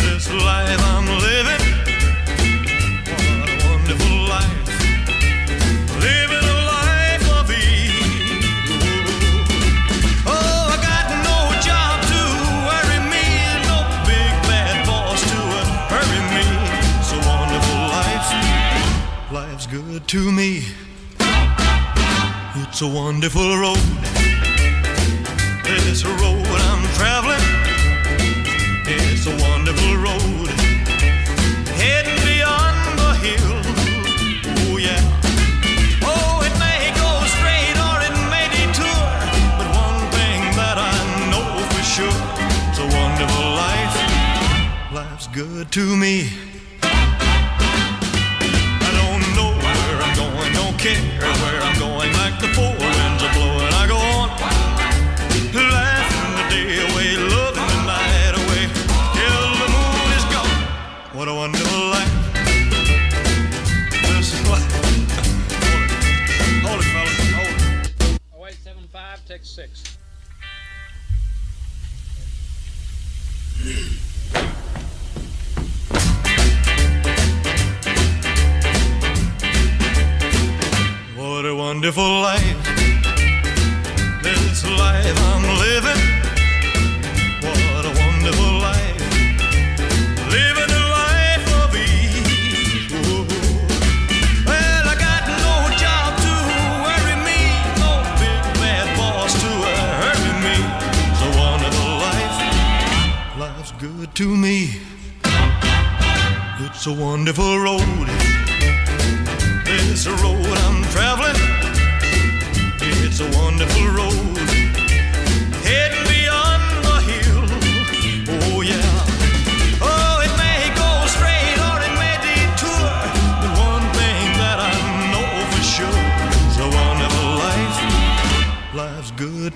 This 0.00 0.32
life 0.32 0.80
I'm 0.94 1.06
living. 1.20 1.64
What 3.36 3.48
a 3.50 3.56
wonderful 3.68 4.16
life. 4.24 4.68
Living 6.00 6.46
a 6.48 6.58
life 6.64 7.26
of 7.38 7.50
ease. 7.50 8.40
Oh, 10.24 10.72
I 10.72 10.76
got 10.80 11.06
no 11.28 11.38
job 11.60 11.96
to 12.08 12.20
worry 12.68 13.00
me. 13.12 13.26
No 13.68 13.84
big 14.08 14.32
bad 14.48 14.86
boss 14.86 15.20
to 15.20 15.36
me. 16.32 16.44
So 17.04 17.16
wonderful 17.28 17.80
life. 17.98 18.32
Life's 19.30 19.66
good 19.66 20.08
to 20.08 20.32
me. 20.32 20.64
It's 22.62 22.80
a 22.80 22.88
wonderful 22.88 23.58
road. 23.58 24.15
to 45.70 45.96
me. 45.96 46.45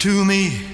to 0.00 0.24
me. 0.24 0.69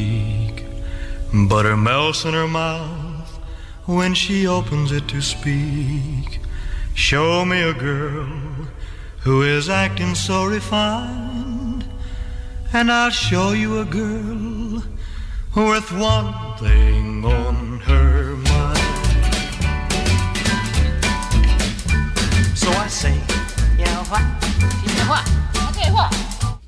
Cheek. 0.00 0.64
Butter 1.48 1.76
melts 1.76 2.24
in 2.24 2.34
her 2.34 2.48
mouth 2.48 3.30
when 3.86 4.14
she 4.14 4.46
opens 4.46 4.92
it 4.92 5.06
to 5.08 5.20
speak. 5.20 6.40
Show 6.94 7.44
me 7.44 7.62
a 7.62 7.74
girl 7.74 8.26
who 9.24 9.42
is 9.42 9.68
acting 9.68 10.14
so 10.14 10.46
refined, 10.46 11.84
and 12.72 12.90
I'll 12.90 13.10
show 13.10 13.52
you 13.52 13.80
a 13.80 13.84
girl 13.84 14.82
with 15.68 15.88
one 15.92 16.32
thing 16.58 17.24
on 17.24 17.80
her 17.80 18.36
mind. 18.50 18.78
So 22.56 22.68
I 22.70 22.86
say, 22.88 23.14
You 23.78 23.86
know 23.92 24.04
what? 24.12 24.24
You 24.84 24.92
know 24.98 25.08
what? 25.14 25.24
Okay, 25.70 25.90
what? 25.92 26.12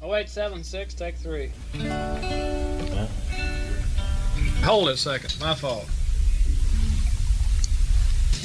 0876, 0.03 0.95
take 0.95 1.17
three. 1.17 1.51
Hold 4.65 4.89
it 4.89 4.95
a 4.95 4.97
second. 4.97 5.37
My 5.41 5.55
fault. 5.55 5.87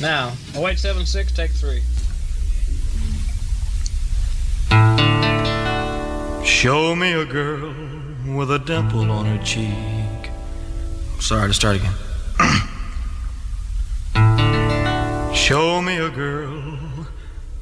Now, 0.01 0.29
0876, 0.55 1.31
take 1.31 1.51
three. 1.51 1.83
Show 6.43 6.95
me 6.95 7.13
a 7.13 7.23
girl 7.23 7.73
with 8.35 8.49
a 8.51 8.57
dimple 8.57 9.11
on 9.11 9.25
her 9.25 9.37
cheek. 9.43 10.31
Sorry 11.19 11.49
to 11.49 11.53
start 11.53 11.75
again. 11.75 11.93
Show 15.35 15.83
me 15.83 15.97
a 15.97 16.09
girl 16.09 16.63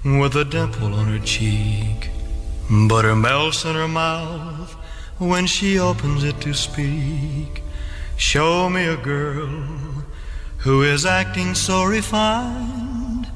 with 0.04 0.36
a 0.36 0.46
dimple 0.46 0.94
on 0.94 1.08
her 1.08 1.20
cheek. 1.20 2.10
Butter 2.88 3.16
melts 3.16 3.66
in 3.66 3.76
her 3.76 3.88
mouth 3.88 4.74
when 5.18 5.46
she 5.46 5.78
opens 5.78 6.24
it 6.24 6.40
to 6.42 6.54
speak. 6.54 7.65
Show 8.18 8.70
me 8.70 8.86
a 8.86 8.96
girl 8.96 9.48
who 10.58 10.84
is 10.84 11.06
acting 11.06 11.54
so 11.54 11.84
refined, 11.84 13.28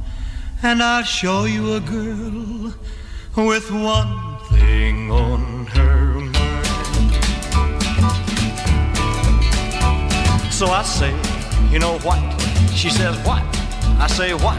and 0.64 0.82
I'll 0.82 1.04
show 1.04 1.44
you 1.44 1.74
a 1.76 1.80
girl 1.82 2.74
with 3.36 3.70
one 3.72 4.38
thing 4.50 5.12
on 5.12 5.66
her 5.68 6.20
mind. 6.20 6.66
So 10.54 10.68
I 10.68 10.84
say, 10.84 11.14
you 11.72 11.80
know 11.80 12.00
what? 12.00 12.20
She 12.74 12.90
says, 12.90 13.18
what? 13.28 13.44
I 14.00 14.08
say, 14.08 14.34
what? 14.34 14.58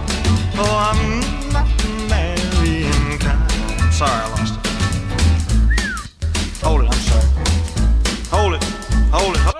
Oh, 0.56 0.92
I'm 0.92 1.20
not 1.50 1.66
marrying 2.10 3.18
kind. 3.18 3.50
Sorry, 3.92 4.10
I 4.10 4.28
lost 4.30 4.54
it. 4.54 4.66
Hold 6.62 6.82
it, 6.82 6.88
I'm 6.88 7.00
sorry. 7.08 7.28
Hold 8.30 8.54
it, 8.54 8.64
hold 9.12 9.34
it, 9.34 9.40
hold 9.40 9.59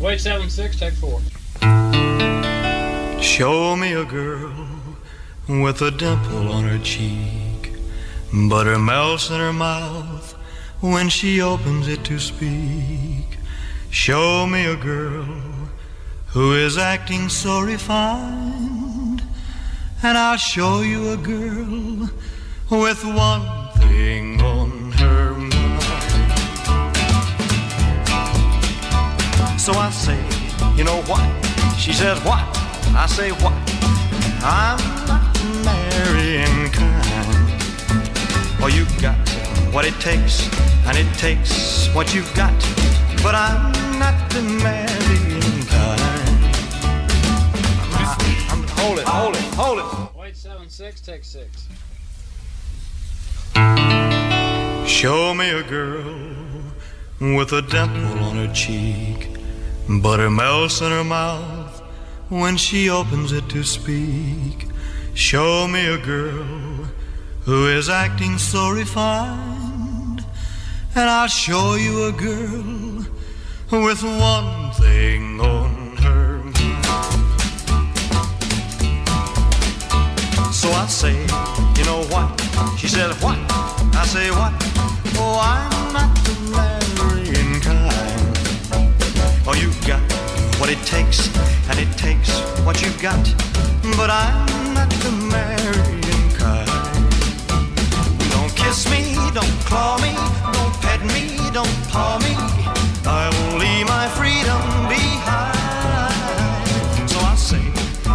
Wait 0.00 0.20
seven 0.20 0.48
six, 0.48 0.78
take 0.78 0.94
four. 0.94 1.20
Show 3.20 3.74
me 3.74 3.94
a 3.94 4.04
girl 4.04 4.52
with 5.48 5.82
a 5.82 5.90
dimple 5.90 6.52
on 6.52 6.64
her 6.64 6.78
cheek. 6.78 7.72
Butter 8.48 8.78
melts 8.78 9.28
in 9.30 9.38
her 9.40 9.52
mouth 9.52 10.34
when 10.80 11.08
she 11.08 11.40
opens 11.40 11.88
it 11.88 12.04
to 12.04 12.20
speak. 12.20 13.38
Show 13.90 14.46
me 14.46 14.66
a 14.66 14.76
girl 14.76 15.26
who 16.28 16.52
is 16.52 16.78
acting 16.78 17.28
so 17.28 17.60
refined, 17.60 19.22
and 20.02 20.16
I'll 20.16 20.36
show 20.36 20.82
you 20.82 21.10
a 21.10 21.16
girl 21.16 22.08
with 22.70 23.04
one 23.04 23.68
thing 23.78 24.40
on 24.42 24.57
So 29.68 29.74
I 29.74 29.90
say, 29.90 30.16
you 30.76 30.84
know 30.84 31.02
what? 31.02 31.20
She 31.76 31.92
says, 31.92 32.18
what? 32.24 32.40
I 32.96 33.04
say, 33.06 33.32
what? 33.32 33.52
I'm 34.42 34.78
not 35.06 35.28
marrying 35.62 36.70
kind. 36.70 37.52
Oh, 38.62 38.70
you've 38.72 38.88
got 39.02 39.18
what 39.70 39.84
it 39.84 39.92
takes, 40.00 40.48
and 40.86 40.96
it 40.96 41.06
takes 41.18 41.88
what 41.94 42.14
you've 42.14 42.34
got. 42.34 42.54
But 43.22 43.34
I'm 43.34 43.98
not 43.98 44.30
the 44.30 44.40
marrying 44.40 45.66
kind. 45.66 46.00
I'm, 47.92 48.62
I'm, 48.62 48.68
hold 48.68 48.98
it, 49.00 49.06
hold 49.06 49.36
it, 49.36 49.42
hold 49.52 49.78
it. 49.80 50.18
Wait 50.18 50.34
seven 50.34 50.70
six, 50.70 51.02
take 51.02 51.24
six. 51.24 51.68
Show 54.90 55.34
me 55.34 55.50
a 55.50 55.62
girl 55.62 56.04
with 57.20 57.52
a 57.52 57.60
dimple 57.60 58.18
on 58.24 58.36
her 58.36 58.54
cheek. 58.54 59.37
Butter 59.88 60.28
melts 60.28 60.82
in 60.82 60.90
her 60.90 61.02
mouth 61.02 61.80
when 62.28 62.58
she 62.58 62.90
opens 62.90 63.32
it 63.32 63.48
to 63.48 63.64
speak. 63.64 64.66
Show 65.14 65.66
me 65.66 65.86
a 65.86 65.96
girl 65.96 66.86
who 67.44 67.66
is 67.68 67.88
acting 67.88 68.36
so 68.36 68.70
refined, 68.70 70.22
and 70.94 71.08
I'll 71.08 71.26
show 71.26 71.76
you 71.76 72.04
a 72.04 72.12
girl 72.12 73.06
with 73.70 74.02
one 74.02 74.72
thing 74.72 75.40
on 75.40 75.96
her 75.96 76.42
mind. 76.44 76.84
So 80.54 80.68
I 80.70 80.86
say, 80.86 81.14
you 81.78 81.84
know 81.86 82.04
what? 82.12 82.38
She 82.78 82.88
said, 82.88 83.10
what? 83.22 83.38
I 83.96 84.04
say, 84.04 84.30
what? 84.30 84.52
Oh, 85.16 85.40
I'm 85.42 85.92
not 85.94 86.14
the. 86.24 86.34
Oh, 87.00 87.17
you 89.58 89.70
got 89.86 90.00
what 90.60 90.70
it 90.70 90.78
takes, 90.86 91.28
and 91.68 91.78
it 91.78 91.90
takes 91.98 92.30
what 92.64 92.80
you've 92.82 93.00
got. 93.00 93.22
But 93.96 94.10
I'm 94.10 94.74
not 94.74 94.90
the 95.02 95.10
marrying 95.34 96.30
kind. 96.38 96.68
Don't 98.30 98.54
kiss 98.54 98.88
me, 98.90 99.14
don't 99.34 99.58
claw 99.66 99.98
me, 99.98 100.14
don't 100.52 100.74
pet 100.80 101.00
me, 101.14 101.38
don't 101.52 101.76
paw 101.90 102.18
me. 102.18 102.34
I 103.06 103.30
will 103.34 103.58
leave 103.58 103.86
my 103.86 104.06
freedom 104.18 104.62
behind. 104.86 105.50
So 107.10 107.18
I 107.18 107.34
say, 107.34 107.64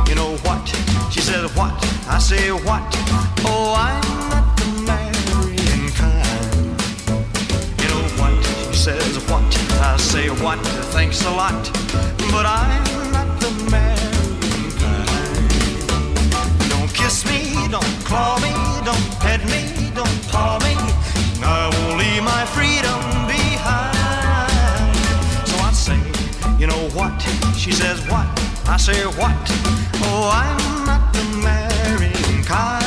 you 0.07 0.15
know 0.15 0.37
what? 0.45 0.67
She 1.11 1.19
said, 1.21 1.43
what? 1.57 1.73
I 2.07 2.19
say, 2.19 2.51
what? 2.51 2.83
Oh, 3.45 3.73
I'm 3.77 4.29
not 4.29 4.52
says, 8.83 9.17
what? 9.31 9.41
I 9.79 9.95
say, 9.95 10.27
what? 10.43 10.59
Thanks 10.91 11.23
a 11.23 11.31
lot. 11.31 11.53
But 12.33 12.45
I'm 12.45 12.83
not 13.13 13.39
the 13.39 13.49
marrying 13.71 14.71
kind. 14.77 16.69
Don't 16.69 16.93
kiss 16.93 17.23
me, 17.25 17.55
don't 17.71 17.95
claw 18.03 18.37
me, 18.39 18.51
don't 18.83 19.19
pet 19.21 19.39
me, 19.45 19.89
don't 19.95 20.27
paw 20.27 20.59
me. 20.59 20.75
I 21.41 21.71
won't 21.71 21.97
leave 21.97 22.23
my 22.23 22.43
freedom 22.47 22.99
behind. 23.25 23.95
So 25.47 25.55
I 25.63 25.71
say, 25.71 25.99
you 26.59 26.67
know 26.67 26.89
what? 26.89 27.17
She 27.55 27.71
says, 27.71 28.01
what? 28.09 28.27
I 28.67 28.75
say, 28.75 29.05
what? 29.05 29.39
Oh, 30.07 30.29
I'm 30.29 30.85
not 30.85 31.13
the 31.13 31.23
marrying 31.41 32.43
kind. 32.43 32.82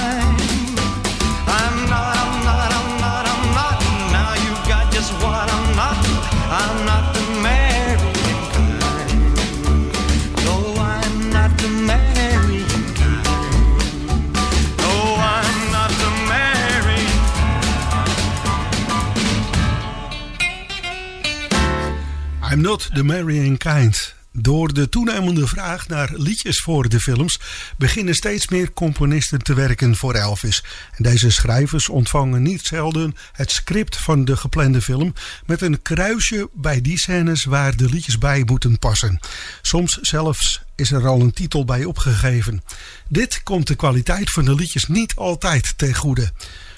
Not 22.57 22.89
the 22.95 23.05
marrying 23.05 23.59
kind. 23.59 24.15
Door 24.33 24.73
de 24.73 24.89
toenemende 24.89 25.47
vraag 25.47 25.89
naar 25.89 26.11
liedjes 26.15 26.61
voor 26.61 26.89
de 26.89 27.01
films 27.01 27.41
beginnen 27.79 28.15
steeds 28.15 28.49
meer 28.49 28.73
componisten 28.73 29.39
te 29.39 29.55
werken 29.55 29.97
voor 29.97 30.15
Elvis. 30.15 30.65
En 30.97 31.03
deze 31.03 31.31
schrijvers 31.31 31.89
ontvangen 31.89 32.43
niet 32.43 32.67
zelden 32.67 33.17
het 33.33 33.51
script 33.51 33.97
van 33.97 34.25
de 34.25 34.37
geplande 34.37 34.83
film 34.83 35.13
met 35.47 35.61
een 35.61 35.83
kruisje 35.83 36.49
bij 36.53 36.81
die 36.81 36.99
scènes 36.99 37.45
waar 37.45 37.77
de 37.77 37.89
liedjes 37.89 38.19
bij 38.19 38.43
moeten 38.47 38.79
passen. 38.79 39.21
Soms 39.63 39.99
zelfs 40.01 40.63
is 40.75 40.93
er 40.93 41.07
al 41.07 41.21
een 41.21 41.33
titel 41.33 41.65
bij 41.65 41.85
opgegeven. 41.85 42.63
Dit 43.09 43.43
komt 43.43 43.67
de 43.67 43.75
kwaliteit 43.75 44.31
van 44.31 44.45
de 44.45 44.55
liedjes 44.55 44.87
niet 44.87 45.15
altijd 45.15 45.79
ten 45.79 45.95
goede. 45.95 46.33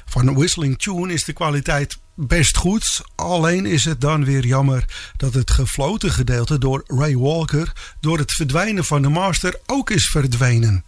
Van 0.07 0.35
Whistling 0.35 0.79
Tune 0.79 1.13
is 1.13 1.25
de 1.25 1.33
kwaliteit 1.33 1.99
best 2.19 2.57
goed. 2.57 3.03
Alleen 3.15 3.67
is 3.67 3.85
het 3.85 4.01
dan 4.01 4.25
weer 4.25 4.47
jammer 4.47 4.85
dat 5.17 5.35
het 5.35 5.51
gefloten 5.51 6.11
gedeelte 6.11 6.59
door 6.59 6.85
Ray 6.87 7.17
Walker 7.17 7.73
door 8.01 8.19
het 8.19 8.33
verdwijnen 8.33 8.85
van 8.85 9.03
de 9.03 9.09
master 9.09 9.59
ook 9.67 9.91
is 9.91 10.07
verdwenen. 10.07 10.85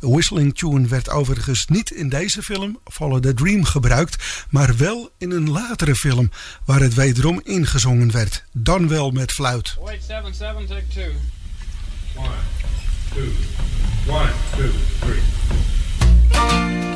Whistling 0.00 0.56
Tune 0.56 0.88
werd 0.88 1.10
overigens 1.10 1.66
niet 1.66 1.90
in 1.90 2.08
deze 2.08 2.42
film 2.42 2.78
Follow 2.84 3.22
the 3.22 3.34
Dream 3.34 3.64
gebruikt, 3.64 4.44
maar 4.50 4.76
wel 4.76 5.10
in 5.18 5.30
een 5.30 5.50
latere 5.50 5.94
film 5.94 6.30
waar 6.64 6.80
het 6.80 6.94
wederom 6.94 7.40
ingezongen 7.44 8.12
werd, 8.12 8.44
dan 8.52 8.88
wel 8.88 9.10
met 9.10 9.32
fluit. 9.32 9.76
2. 10.88 11.06
1 14.06 14.30
2 15.00 16.95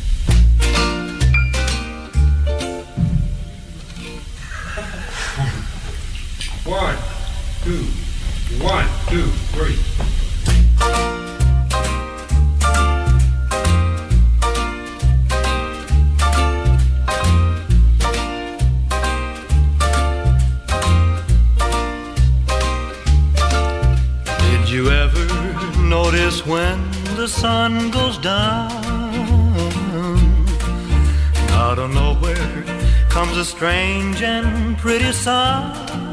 two, 7.71 7.85
one, 8.61 8.85
two, 9.07 9.27
three. 9.53 9.77
Did 24.49 24.69
you 24.69 24.89
ever 24.89 25.25
notice 25.81 26.45
when 26.45 26.91
the 27.15 27.27
sun 27.27 27.89
goes 27.91 28.17
down? 28.17 28.71
Out 31.51 31.79
of 31.79 31.93
nowhere 31.93 32.65
comes 33.07 33.37
a 33.37 33.45
strange 33.45 34.21
and 34.21 34.77
pretty 34.77 35.13
sound. 35.13 36.10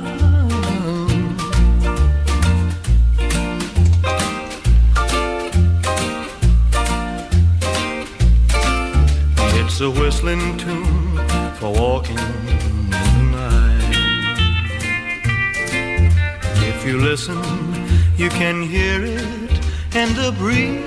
Can 18.51 18.63
hear 18.63 19.05
it 19.05 19.53
in 19.95 20.09
the 20.21 20.33
breeze, 20.39 20.85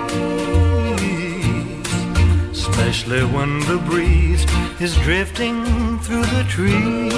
especially 2.57 3.24
when 3.24 3.59
the 3.72 3.78
breeze 3.86 4.43
is 4.80 4.95
drifting 5.05 5.64
through 5.99 6.26
the 6.38 6.43
trees. 6.49 7.14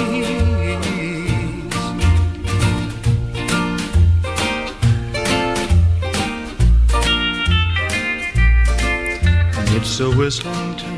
And 9.56 9.68
It's 9.78 9.98
a 10.00 10.10
whistling 10.10 10.93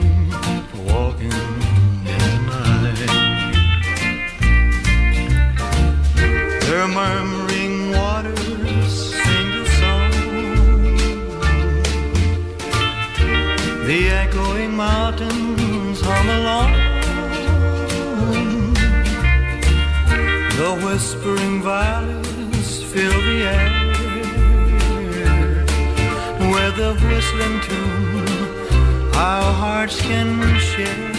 hearts 29.87 30.03
can 30.03 30.59
share. 30.59 31.11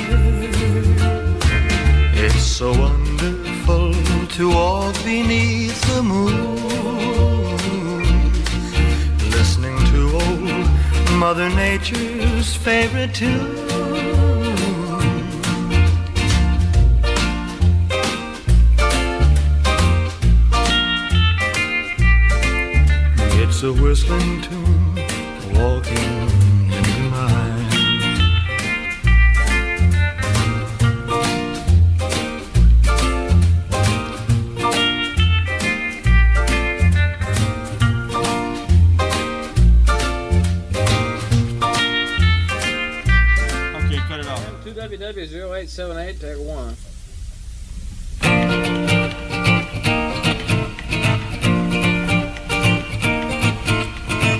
It's 2.25 2.43
so 2.43 2.71
wonderful 2.71 3.93
to 4.35 4.49
walk 4.49 4.93
beneath 5.05 5.79
the 5.93 6.03
moon, 6.03 6.65
listening 9.31 9.77
to 9.91 9.99
old 10.21 10.67
Mother 11.13 11.49
Nature's 11.49 12.55
favorite 12.55 13.13
tune. 13.13 13.55
It's 23.39 23.63
a 23.63 23.71
whistling 23.71 24.41
tune 24.41 24.56
2WW0878, 45.77 46.19
take 46.19 46.39
1. 46.39 46.75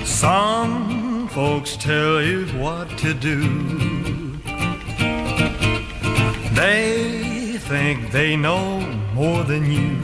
Some 0.06 1.28
folks 1.30 1.78
tell 1.78 2.22
you 2.24 2.48
what 2.58 2.90
to 2.98 3.14
do. 3.14 4.40
They 6.56 7.58
think 7.60 8.12
they 8.12 8.36
know 8.36 8.80
more 9.14 9.44
than 9.44 9.72
you. 9.72 9.96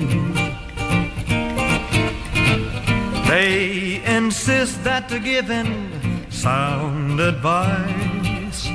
They 3.27 4.03
insist 4.05 4.83
that 4.83 5.09
they're 5.09 5.17
giving 5.17 6.29
sound 6.29 7.19
advice. 7.19 8.67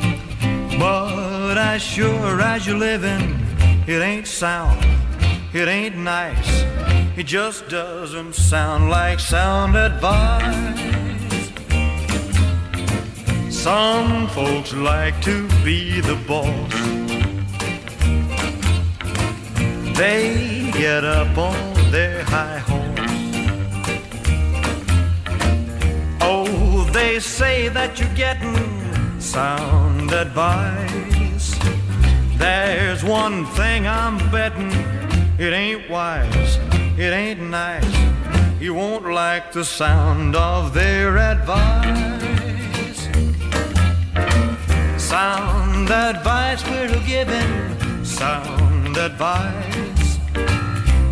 But 1.59 1.75
as 1.75 1.83
sure 1.83 2.41
as 2.41 2.69
you're 2.69 2.77
living, 2.77 3.45
it 3.89 4.01
ain't 4.01 4.29
sound, 4.29 4.79
it 5.53 5.67
ain't 5.67 5.97
nice. 5.97 6.51
It 7.17 7.25
just 7.25 7.69
doesn't 7.69 8.35
sound 8.37 8.91
like 8.91 9.19
sound 9.19 9.75
advice. 9.75 10.55
Some 13.51 14.29
folks 14.29 14.73
like 14.73 15.21
to 15.23 15.49
be 15.65 16.01
the 16.01 16.15
boss. 16.29 16.75
They 19.99 20.71
get 20.75 21.03
up 21.03 21.37
on 21.37 21.91
their 21.91 22.23
high 22.23 22.61
horse. 22.71 23.27
Oh, 26.21 26.89
they 26.93 27.19
say 27.19 27.67
that 27.71 27.99
you're 27.99 28.15
getting 28.15 29.21
sound 29.21 30.13
advice. 30.13 31.08
There's 32.49 33.05
one 33.05 33.45
thing 33.45 33.87
I'm 33.87 34.17
betting 34.31 34.73
it 35.39 35.53
ain't 35.53 35.91
wise, 35.91 36.57
it 36.97 37.13
ain't 37.13 37.43
nice. 37.43 37.97
You 38.59 38.73
won't 38.73 39.05
like 39.05 39.53
the 39.53 39.67
sound 39.67 40.35
of 40.35 40.73
their 40.73 41.19
advice. 41.19 43.01
Sound 44.97 45.91
advice 45.91 46.65
we're 46.71 47.03
giving, 47.07 48.05
sound 48.05 48.97
advice. 48.97 50.19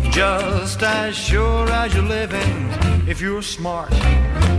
Just 0.09 0.81
as 0.81 1.15
sure 1.15 1.69
as 1.69 1.93
you're 1.93 2.03
living, 2.19 2.57
if 3.07 3.21
you're 3.21 3.43
smart, 3.43 3.93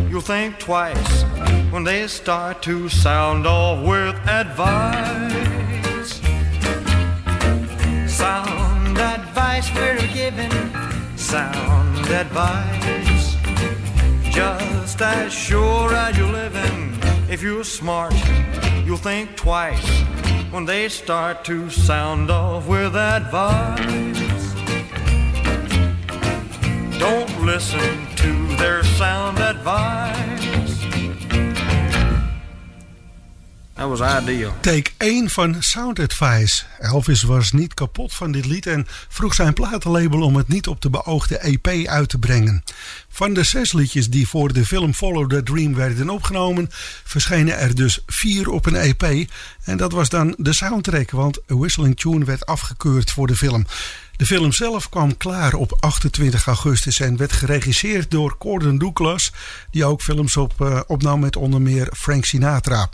you'll 0.08 0.20
think 0.20 0.60
twice 0.60 1.24
when 1.72 1.82
they 1.82 2.06
start 2.06 2.62
to 2.62 2.88
sound 2.88 3.48
off 3.48 3.84
with 3.84 4.14
advice. 4.28 5.47
Sound 11.28 12.06
advice. 12.08 13.36
Just 14.30 15.02
as 15.02 15.32
sure 15.32 15.92
as 15.92 16.16
you're 16.16 16.32
living, 16.32 16.98
if 17.28 17.42
you're 17.42 17.64
smart, 17.64 18.14
you'll 18.86 18.96
think 18.96 19.36
twice 19.36 19.86
when 20.50 20.64
they 20.64 20.88
start 20.88 21.44
to 21.44 21.68
sound 21.68 22.30
off 22.30 22.66
with 22.66 22.96
advice. 22.96 24.54
Don't 26.98 27.44
listen 27.44 28.06
to 28.16 28.56
their 28.56 28.82
sound 28.84 29.38
advice. 29.38 30.27
That 33.78 33.88
was 33.88 34.22
ideal. 34.22 34.54
Take 34.60 34.90
1 34.96 35.30
van 35.30 35.56
Sound 35.58 35.98
Advice. 35.98 36.64
Elvis 36.78 37.22
was 37.22 37.52
niet 37.52 37.74
kapot 37.74 38.14
van 38.14 38.32
dit 38.32 38.46
lied 38.46 38.66
en 38.66 38.86
vroeg 39.08 39.34
zijn 39.34 39.52
platenlabel 39.52 40.22
om 40.22 40.36
het 40.36 40.48
niet 40.48 40.66
op 40.66 40.80
de 40.80 40.90
beoogde 40.90 41.38
EP 41.38 41.86
uit 41.86 42.08
te 42.08 42.18
brengen. 42.18 42.64
Van 43.08 43.34
de 43.34 43.42
zes 43.42 43.72
liedjes 43.72 44.10
die 44.10 44.28
voor 44.28 44.52
de 44.52 44.66
film 44.66 44.94
Follow 44.94 45.30
the 45.30 45.42
Dream 45.42 45.74
werden 45.74 46.10
opgenomen, 46.10 46.68
verschenen 47.04 47.58
er 47.58 47.74
dus 47.74 48.00
vier 48.06 48.50
op 48.50 48.66
een 48.66 48.76
EP. 48.76 49.30
En 49.64 49.76
dat 49.76 49.92
was 49.92 50.08
dan 50.08 50.34
de 50.38 50.52
soundtrack, 50.52 51.10
want 51.10 51.38
A 51.50 51.54
Whistling 51.54 51.96
Tune 52.00 52.24
werd 52.24 52.46
afgekeurd 52.46 53.10
voor 53.10 53.26
de 53.26 53.36
film. 53.36 53.66
De 54.16 54.26
film 54.26 54.52
zelf 54.52 54.88
kwam 54.88 55.16
klaar 55.16 55.54
op 55.54 55.76
28 55.80 56.46
augustus 56.46 57.00
en 57.00 57.16
werd 57.16 57.32
geregisseerd 57.32 58.10
door 58.10 58.36
Gordon 58.38 58.78
Douglas, 58.78 59.32
die 59.70 59.84
ook 59.84 60.02
films 60.02 60.36
op, 60.36 60.54
uh, 60.60 60.80
opnam 60.86 61.20
met 61.20 61.36
onder 61.36 61.62
meer 61.62 61.88
Frank 61.96 62.24
Sinatra. 62.24 62.88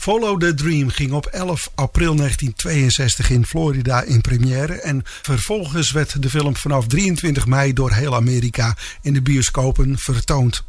Follow 0.00 0.40
the 0.40 0.54
Dream 0.54 0.88
ging 0.88 1.12
op 1.12 1.26
11 1.26 1.70
april 1.74 2.16
1962 2.16 3.30
in 3.30 3.46
Florida 3.46 4.02
in 4.02 4.20
première. 4.20 4.72
En 4.72 5.02
vervolgens 5.04 5.90
werd 5.90 6.22
de 6.22 6.30
film 6.30 6.56
vanaf 6.56 6.86
23 6.86 7.46
mei 7.46 7.72
door 7.72 7.92
heel 7.92 8.14
Amerika 8.14 8.76
in 9.02 9.12
de 9.12 9.22
bioscopen 9.22 9.98
vertoond. 9.98 10.64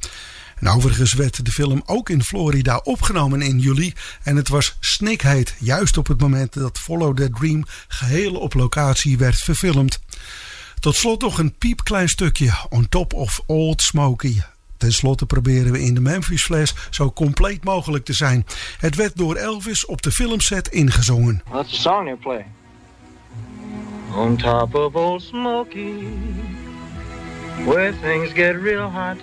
En 0.56 0.68
overigens 0.68 1.14
werd 1.14 1.46
de 1.46 1.52
film 1.52 1.82
ook 1.86 2.10
in 2.10 2.24
Florida 2.24 2.78
opgenomen 2.84 3.42
in 3.42 3.60
juli. 3.60 3.94
En 4.24 4.36
het 4.36 4.48
was 4.48 4.76
snikheet, 4.80 5.56
juist 5.60 5.98
op 5.98 6.08
het 6.08 6.20
moment 6.20 6.54
dat 6.54 6.80
Follow 6.80 7.18
the 7.18 7.30
Dream 7.30 7.66
geheel 7.88 8.34
op 8.36 8.54
locatie 8.54 9.18
werd 9.18 9.38
verfilmd. 9.38 10.00
Tot 10.80 10.96
slot 10.96 11.22
nog 11.22 11.40
een 11.40 11.58
piepklein 11.58 12.10
stukje 12.10 12.54
On 12.70 12.90
Top 12.90 13.14
of 13.14 13.42
Old 13.46 13.82
Smoky. 13.82 14.42
Ten 14.82 14.92
slotte 14.92 15.26
proberen 15.26 15.72
we 15.72 15.82
in 15.82 15.94
de 15.94 16.02
Memphis 16.02 16.44
Flash 16.44 16.72
zo 16.90 17.12
compleet 17.12 17.64
mogelijk 17.64 18.06
te 18.06 18.14
zijn. 18.14 18.46
Het 18.80 18.96
werd 18.96 19.18
door 19.18 19.36
Elvis 19.36 19.86
op 19.86 20.02
de 20.02 20.12
filmset 20.12 20.68
ingezongen. 20.68 21.44
That's 21.52 21.70
the 21.70 21.80
song 21.80 22.06
they 22.06 22.16
play. 22.16 22.46
On 24.16 24.38
top 24.38 24.76
of 24.76 24.96
Old 24.96 25.22
Smoky, 25.22 25.94
where 27.66 27.94
things 28.02 28.32
get 28.34 28.56
real 28.62 28.90
hot, 28.90 29.18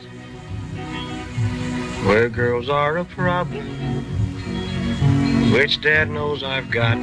where 2.05 2.31
girls 2.33 2.69
are 2.69 2.99
a 2.99 3.05
problem, 3.15 3.65
which 5.51 5.81
dad 5.81 6.09
knows 6.09 6.43
I've 6.43 6.71
got. 6.71 6.99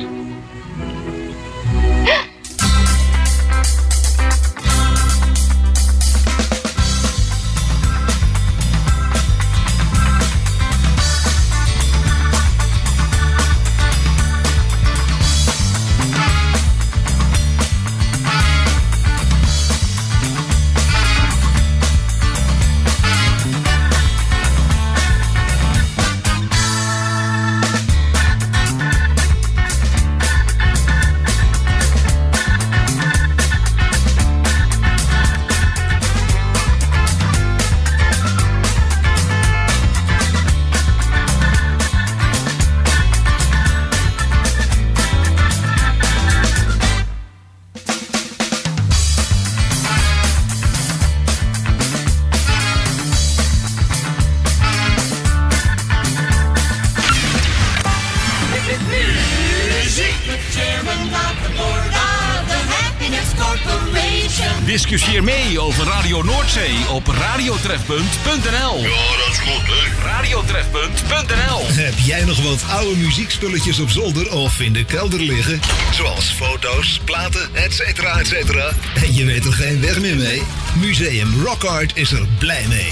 radiotrefpunt.nl. 67.88 68.82
Ja, 68.82 69.18
dat 69.18 69.32
is 69.32 69.38
goed, 69.38 69.68
hè? 69.68 70.04
Radiotrefpunt.nl. 70.04 71.66
Heb 71.68 71.94
jij 72.06 72.26
nog 72.26 72.42
wat 72.42 72.64
oude 72.70 72.96
muziekspulletjes 72.96 73.80
op 73.80 73.90
zolder 73.90 74.32
of 74.32 74.60
in 74.60 74.74
de 74.74 74.86
kelder 74.86 75.20
liggen? 75.20 75.60
Zoals 75.94 76.32
foto's, 76.32 77.00
platen, 77.04 77.50
etc. 77.54 77.80
etcetera. 78.00 78.72
En 78.96 79.14
je 79.14 79.26
weet 79.26 79.46
er 79.46 79.54
geen 79.54 79.82
weg 79.82 80.00
meer 80.00 80.16
mee? 80.16 80.42
Museum 80.80 81.44
Rock 81.44 81.64
Art 81.64 81.92
is 81.96 82.12
er 82.12 82.28
blij 82.40 82.66
mee. 82.68 82.92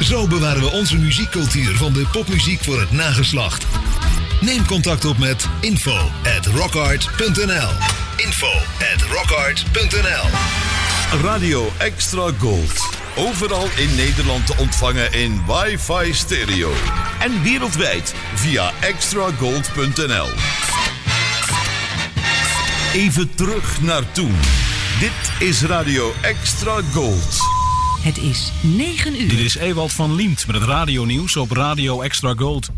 Zo 0.00 0.26
bewaren 0.26 0.62
we 0.62 0.70
onze 0.70 0.96
muziekcultuur 0.96 1.76
van 1.76 1.92
de 1.92 2.06
popmuziek 2.12 2.64
voor 2.64 2.80
het 2.80 2.90
nageslacht. 2.90 3.64
Neem 4.40 4.66
contact 4.66 5.04
op 5.04 5.18
met 5.18 5.46
info 5.60 6.10
at 6.38 6.46
rockart.nl 6.46 7.70
info 8.16 8.52
at 8.94 9.02
rockart.nl 9.02 10.28
Radio 11.22 11.72
Extra 11.78 12.30
Gold. 12.38 12.89
Overal 13.28 13.66
in 13.76 13.94
Nederland 13.96 14.46
te 14.46 14.54
ontvangen 14.58 15.12
in 15.12 15.42
wifi 15.46 16.14
stereo. 16.14 16.72
En 17.18 17.42
wereldwijd 17.42 18.14
via 18.34 18.72
extragold.nl. 18.80 20.28
Even 22.92 23.34
terug 23.34 23.80
naar 23.80 24.12
toen. 24.12 24.34
Dit 25.00 25.48
is 25.48 25.62
Radio 25.62 26.12
Extra 26.20 26.80
Gold. 26.92 27.38
Het 28.02 28.18
is 28.18 28.52
9 28.60 29.20
uur. 29.22 29.28
Dit 29.28 29.38
is 29.38 29.56
Ewald 29.56 29.92
van 29.92 30.14
Liemt 30.14 30.46
met 30.46 30.56
het 30.56 30.64
radionieuws 30.64 31.36
op 31.36 31.50
Radio 31.50 32.00
Extra 32.00 32.34
Gold. 32.34 32.68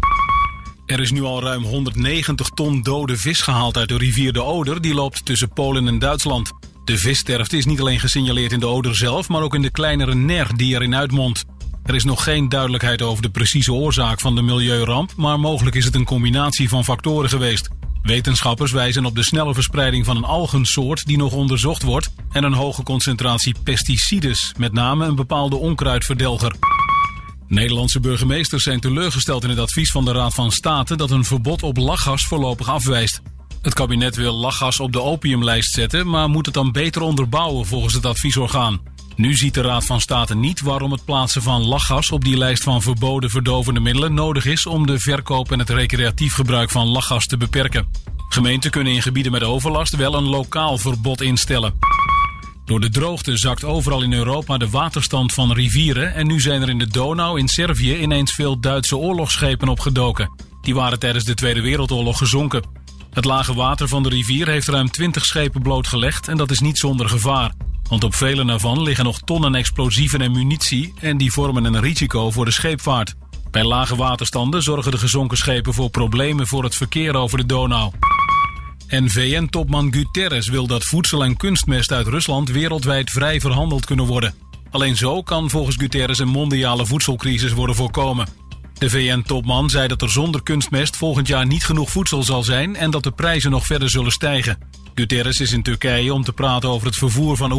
Er 0.86 1.00
is 1.00 1.10
nu 1.10 1.22
al 1.22 1.42
ruim 1.42 1.62
190 1.62 2.48
ton 2.48 2.82
dode 2.82 3.16
vis 3.16 3.40
gehaald 3.40 3.76
uit 3.76 3.88
de 3.88 3.96
rivier 3.96 4.32
de 4.32 4.42
Oder, 4.42 4.80
die 4.80 4.94
loopt 4.94 5.24
tussen 5.24 5.52
Polen 5.52 5.88
en 5.88 5.98
Duitsland. 5.98 6.52
De 6.84 6.98
vissterfte 6.98 7.56
is 7.56 7.64
niet 7.64 7.80
alleen 7.80 8.00
gesignaleerd 8.00 8.52
in 8.52 8.60
de 8.60 8.66
Oder 8.66 8.96
zelf, 8.96 9.28
maar 9.28 9.42
ook 9.42 9.54
in 9.54 9.62
de 9.62 9.70
kleinere 9.70 10.14
ner 10.14 10.56
die 10.56 10.74
erin 10.74 10.94
uitmondt. 10.94 11.44
Er 11.84 11.94
is 11.94 12.04
nog 12.04 12.24
geen 12.24 12.48
duidelijkheid 12.48 13.02
over 13.02 13.22
de 13.22 13.30
precieze 13.30 13.72
oorzaak 13.72 14.20
van 14.20 14.34
de 14.34 14.42
milieuramp, 14.42 15.12
maar 15.16 15.40
mogelijk 15.40 15.76
is 15.76 15.84
het 15.84 15.94
een 15.94 16.04
combinatie 16.04 16.68
van 16.68 16.84
factoren 16.84 17.28
geweest. 17.28 17.68
Wetenschappers 18.02 18.72
wijzen 18.72 19.04
op 19.04 19.14
de 19.14 19.22
snelle 19.22 19.54
verspreiding 19.54 20.04
van 20.04 20.16
een 20.16 20.24
algensoort 20.24 21.06
die 21.06 21.16
nog 21.16 21.32
onderzocht 21.32 21.82
wordt 21.82 22.12
en 22.30 22.44
een 22.44 22.52
hoge 22.52 22.82
concentratie 22.82 23.54
pesticides, 23.64 24.52
met 24.58 24.72
name 24.72 25.06
een 25.06 25.14
bepaalde 25.14 25.56
onkruidverdelger. 25.56 26.54
Nederlandse 27.46 28.00
burgemeesters 28.00 28.62
zijn 28.62 28.80
teleurgesteld 28.80 29.44
in 29.44 29.50
het 29.50 29.58
advies 29.58 29.90
van 29.90 30.04
de 30.04 30.12
Raad 30.12 30.34
van 30.34 30.52
State 30.52 30.96
dat 30.96 31.10
een 31.10 31.24
verbod 31.24 31.62
op 31.62 31.76
lachgas 31.76 32.26
voorlopig 32.26 32.68
afwijst. 32.68 33.22
Het 33.62 33.74
kabinet 33.74 34.16
wil 34.16 34.34
lachgas 34.34 34.80
op 34.80 34.92
de 34.92 35.02
opiumlijst 35.02 35.72
zetten, 35.72 36.08
maar 36.08 36.28
moet 36.28 36.46
het 36.46 36.54
dan 36.54 36.72
beter 36.72 37.02
onderbouwen 37.02 37.66
volgens 37.66 37.94
het 37.94 38.06
adviesorgaan. 38.06 38.80
Nu 39.16 39.34
ziet 39.34 39.54
de 39.54 39.60
Raad 39.60 39.84
van 39.84 40.00
State 40.00 40.34
niet 40.34 40.60
waarom 40.60 40.92
het 40.92 41.04
plaatsen 41.04 41.42
van 41.42 41.66
lachgas 41.66 42.10
op 42.10 42.24
die 42.24 42.36
lijst 42.36 42.62
van 42.62 42.82
verboden 42.82 43.30
verdovende 43.30 43.80
middelen 43.80 44.14
nodig 44.14 44.44
is 44.44 44.66
om 44.66 44.86
de 44.86 44.98
verkoop 44.98 45.52
en 45.52 45.58
het 45.58 45.70
recreatief 45.70 46.34
gebruik 46.34 46.70
van 46.70 46.86
lachgas 46.86 47.26
te 47.26 47.36
beperken. 47.36 47.88
Gemeenten 48.28 48.70
kunnen 48.70 48.92
in 48.92 49.02
gebieden 49.02 49.32
met 49.32 49.42
overlast 49.42 49.96
wel 49.96 50.14
een 50.14 50.28
lokaal 50.28 50.78
verbod 50.78 51.20
instellen. 51.20 51.74
Door 52.64 52.80
de 52.80 52.90
droogte 52.90 53.36
zakt 53.36 53.64
overal 53.64 54.02
in 54.02 54.12
Europa 54.12 54.58
de 54.58 54.70
waterstand 54.70 55.32
van 55.32 55.52
rivieren 55.52 56.14
en 56.14 56.26
nu 56.26 56.40
zijn 56.40 56.62
er 56.62 56.68
in 56.68 56.78
de 56.78 56.88
Donau 56.88 57.38
in 57.38 57.48
Servië 57.48 57.96
ineens 57.98 58.32
veel 58.32 58.60
Duitse 58.60 58.96
oorlogsschepen 58.96 59.68
opgedoken. 59.68 60.30
Die 60.62 60.74
waren 60.74 60.98
tijdens 60.98 61.24
de 61.24 61.34
Tweede 61.34 61.60
Wereldoorlog 61.60 62.18
gezonken. 62.18 62.81
Het 63.12 63.24
lage 63.24 63.54
water 63.54 63.88
van 63.88 64.02
de 64.02 64.08
rivier 64.08 64.48
heeft 64.48 64.68
ruim 64.68 64.90
20 64.90 65.24
schepen 65.24 65.62
blootgelegd 65.62 66.28
en 66.28 66.36
dat 66.36 66.50
is 66.50 66.60
niet 66.60 66.78
zonder 66.78 67.08
gevaar. 67.08 67.52
Want 67.88 68.04
op 68.04 68.14
vele 68.14 68.44
daarvan 68.44 68.82
liggen 68.82 69.04
nog 69.04 69.20
tonnen 69.20 69.54
explosieven 69.54 70.20
en 70.20 70.32
munitie 70.32 70.94
en 71.00 71.16
die 71.16 71.32
vormen 71.32 71.64
een 71.64 71.80
risico 71.80 72.30
voor 72.30 72.44
de 72.44 72.50
scheepvaart. 72.50 73.14
Bij 73.50 73.64
lage 73.64 73.96
waterstanden 73.96 74.62
zorgen 74.62 74.90
de 74.90 74.98
gezonken 74.98 75.36
schepen 75.36 75.74
voor 75.74 75.90
problemen 75.90 76.46
voor 76.46 76.64
het 76.64 76.74
verkeer 76.74 77.14
over 77.14 77.38
de 77.38 77.46
Donau. 77.46 77.92
En 78.86 79.10
VN-topman 79.10 79.92
Guterres 79.92 80.48
wil 80.48 80.66
dat 80.66 80.84
voedsel 80.84 81.24
en 81.24 81.36
kunstmest 81.36 81.92
uit 81.92 82.06
Rusland 82.06 82.48
wereldwijd 82.48 83.10
vrij 83.10 83.40
verhandeld 83.40 83.84
kunnen 83.84 84.06
worden. 84.06 84.34
Alleen 84.70 84.96
zo 84.96 85.22
kan 85.22 85.50
volgens 85.50 85.76
Guterres 85.76 86.18
een 86.18 86.28
mondiale 86.28 86.86
voedselcrisis 86.86 87.52
worden 87.52 87.76
voorkomen. 87.76 88.26
De 88.82 88.90
VN-topman 88.90 89.70
zei 89.70 89.88
dat 89.88 90.02
er 90.02 90.10
zonder 90.10 90.42
kunstmest 90.42 90.96
volgend 90.96 91.28
jaar 91.28 91.46
niet 91.46 91.64
genoeg 91.64 91.90
voedsel 91.90 92.22
zal 92.22 92.42
zijn 92.42 92.76
en 92.76 92.90
dat 92.90 93.02
de 93.02 93.10
prijzen 93.10 93.50
nog 93.50 93.66
verder 93.66 93.90
zullen 93.90 94.12
stijgen. 94.12 94.58
Guterres 94.94 95.40
is 95.40 95.52
in 95.52 95.62
Turkije 95.62 96.14
om 96.14 96.24
te 96.24 96.32
praten 96.32 96.68
over 96.68 96.86
het 96.86 96.96
vervoer 96.96 97.36
van 97.36 97.50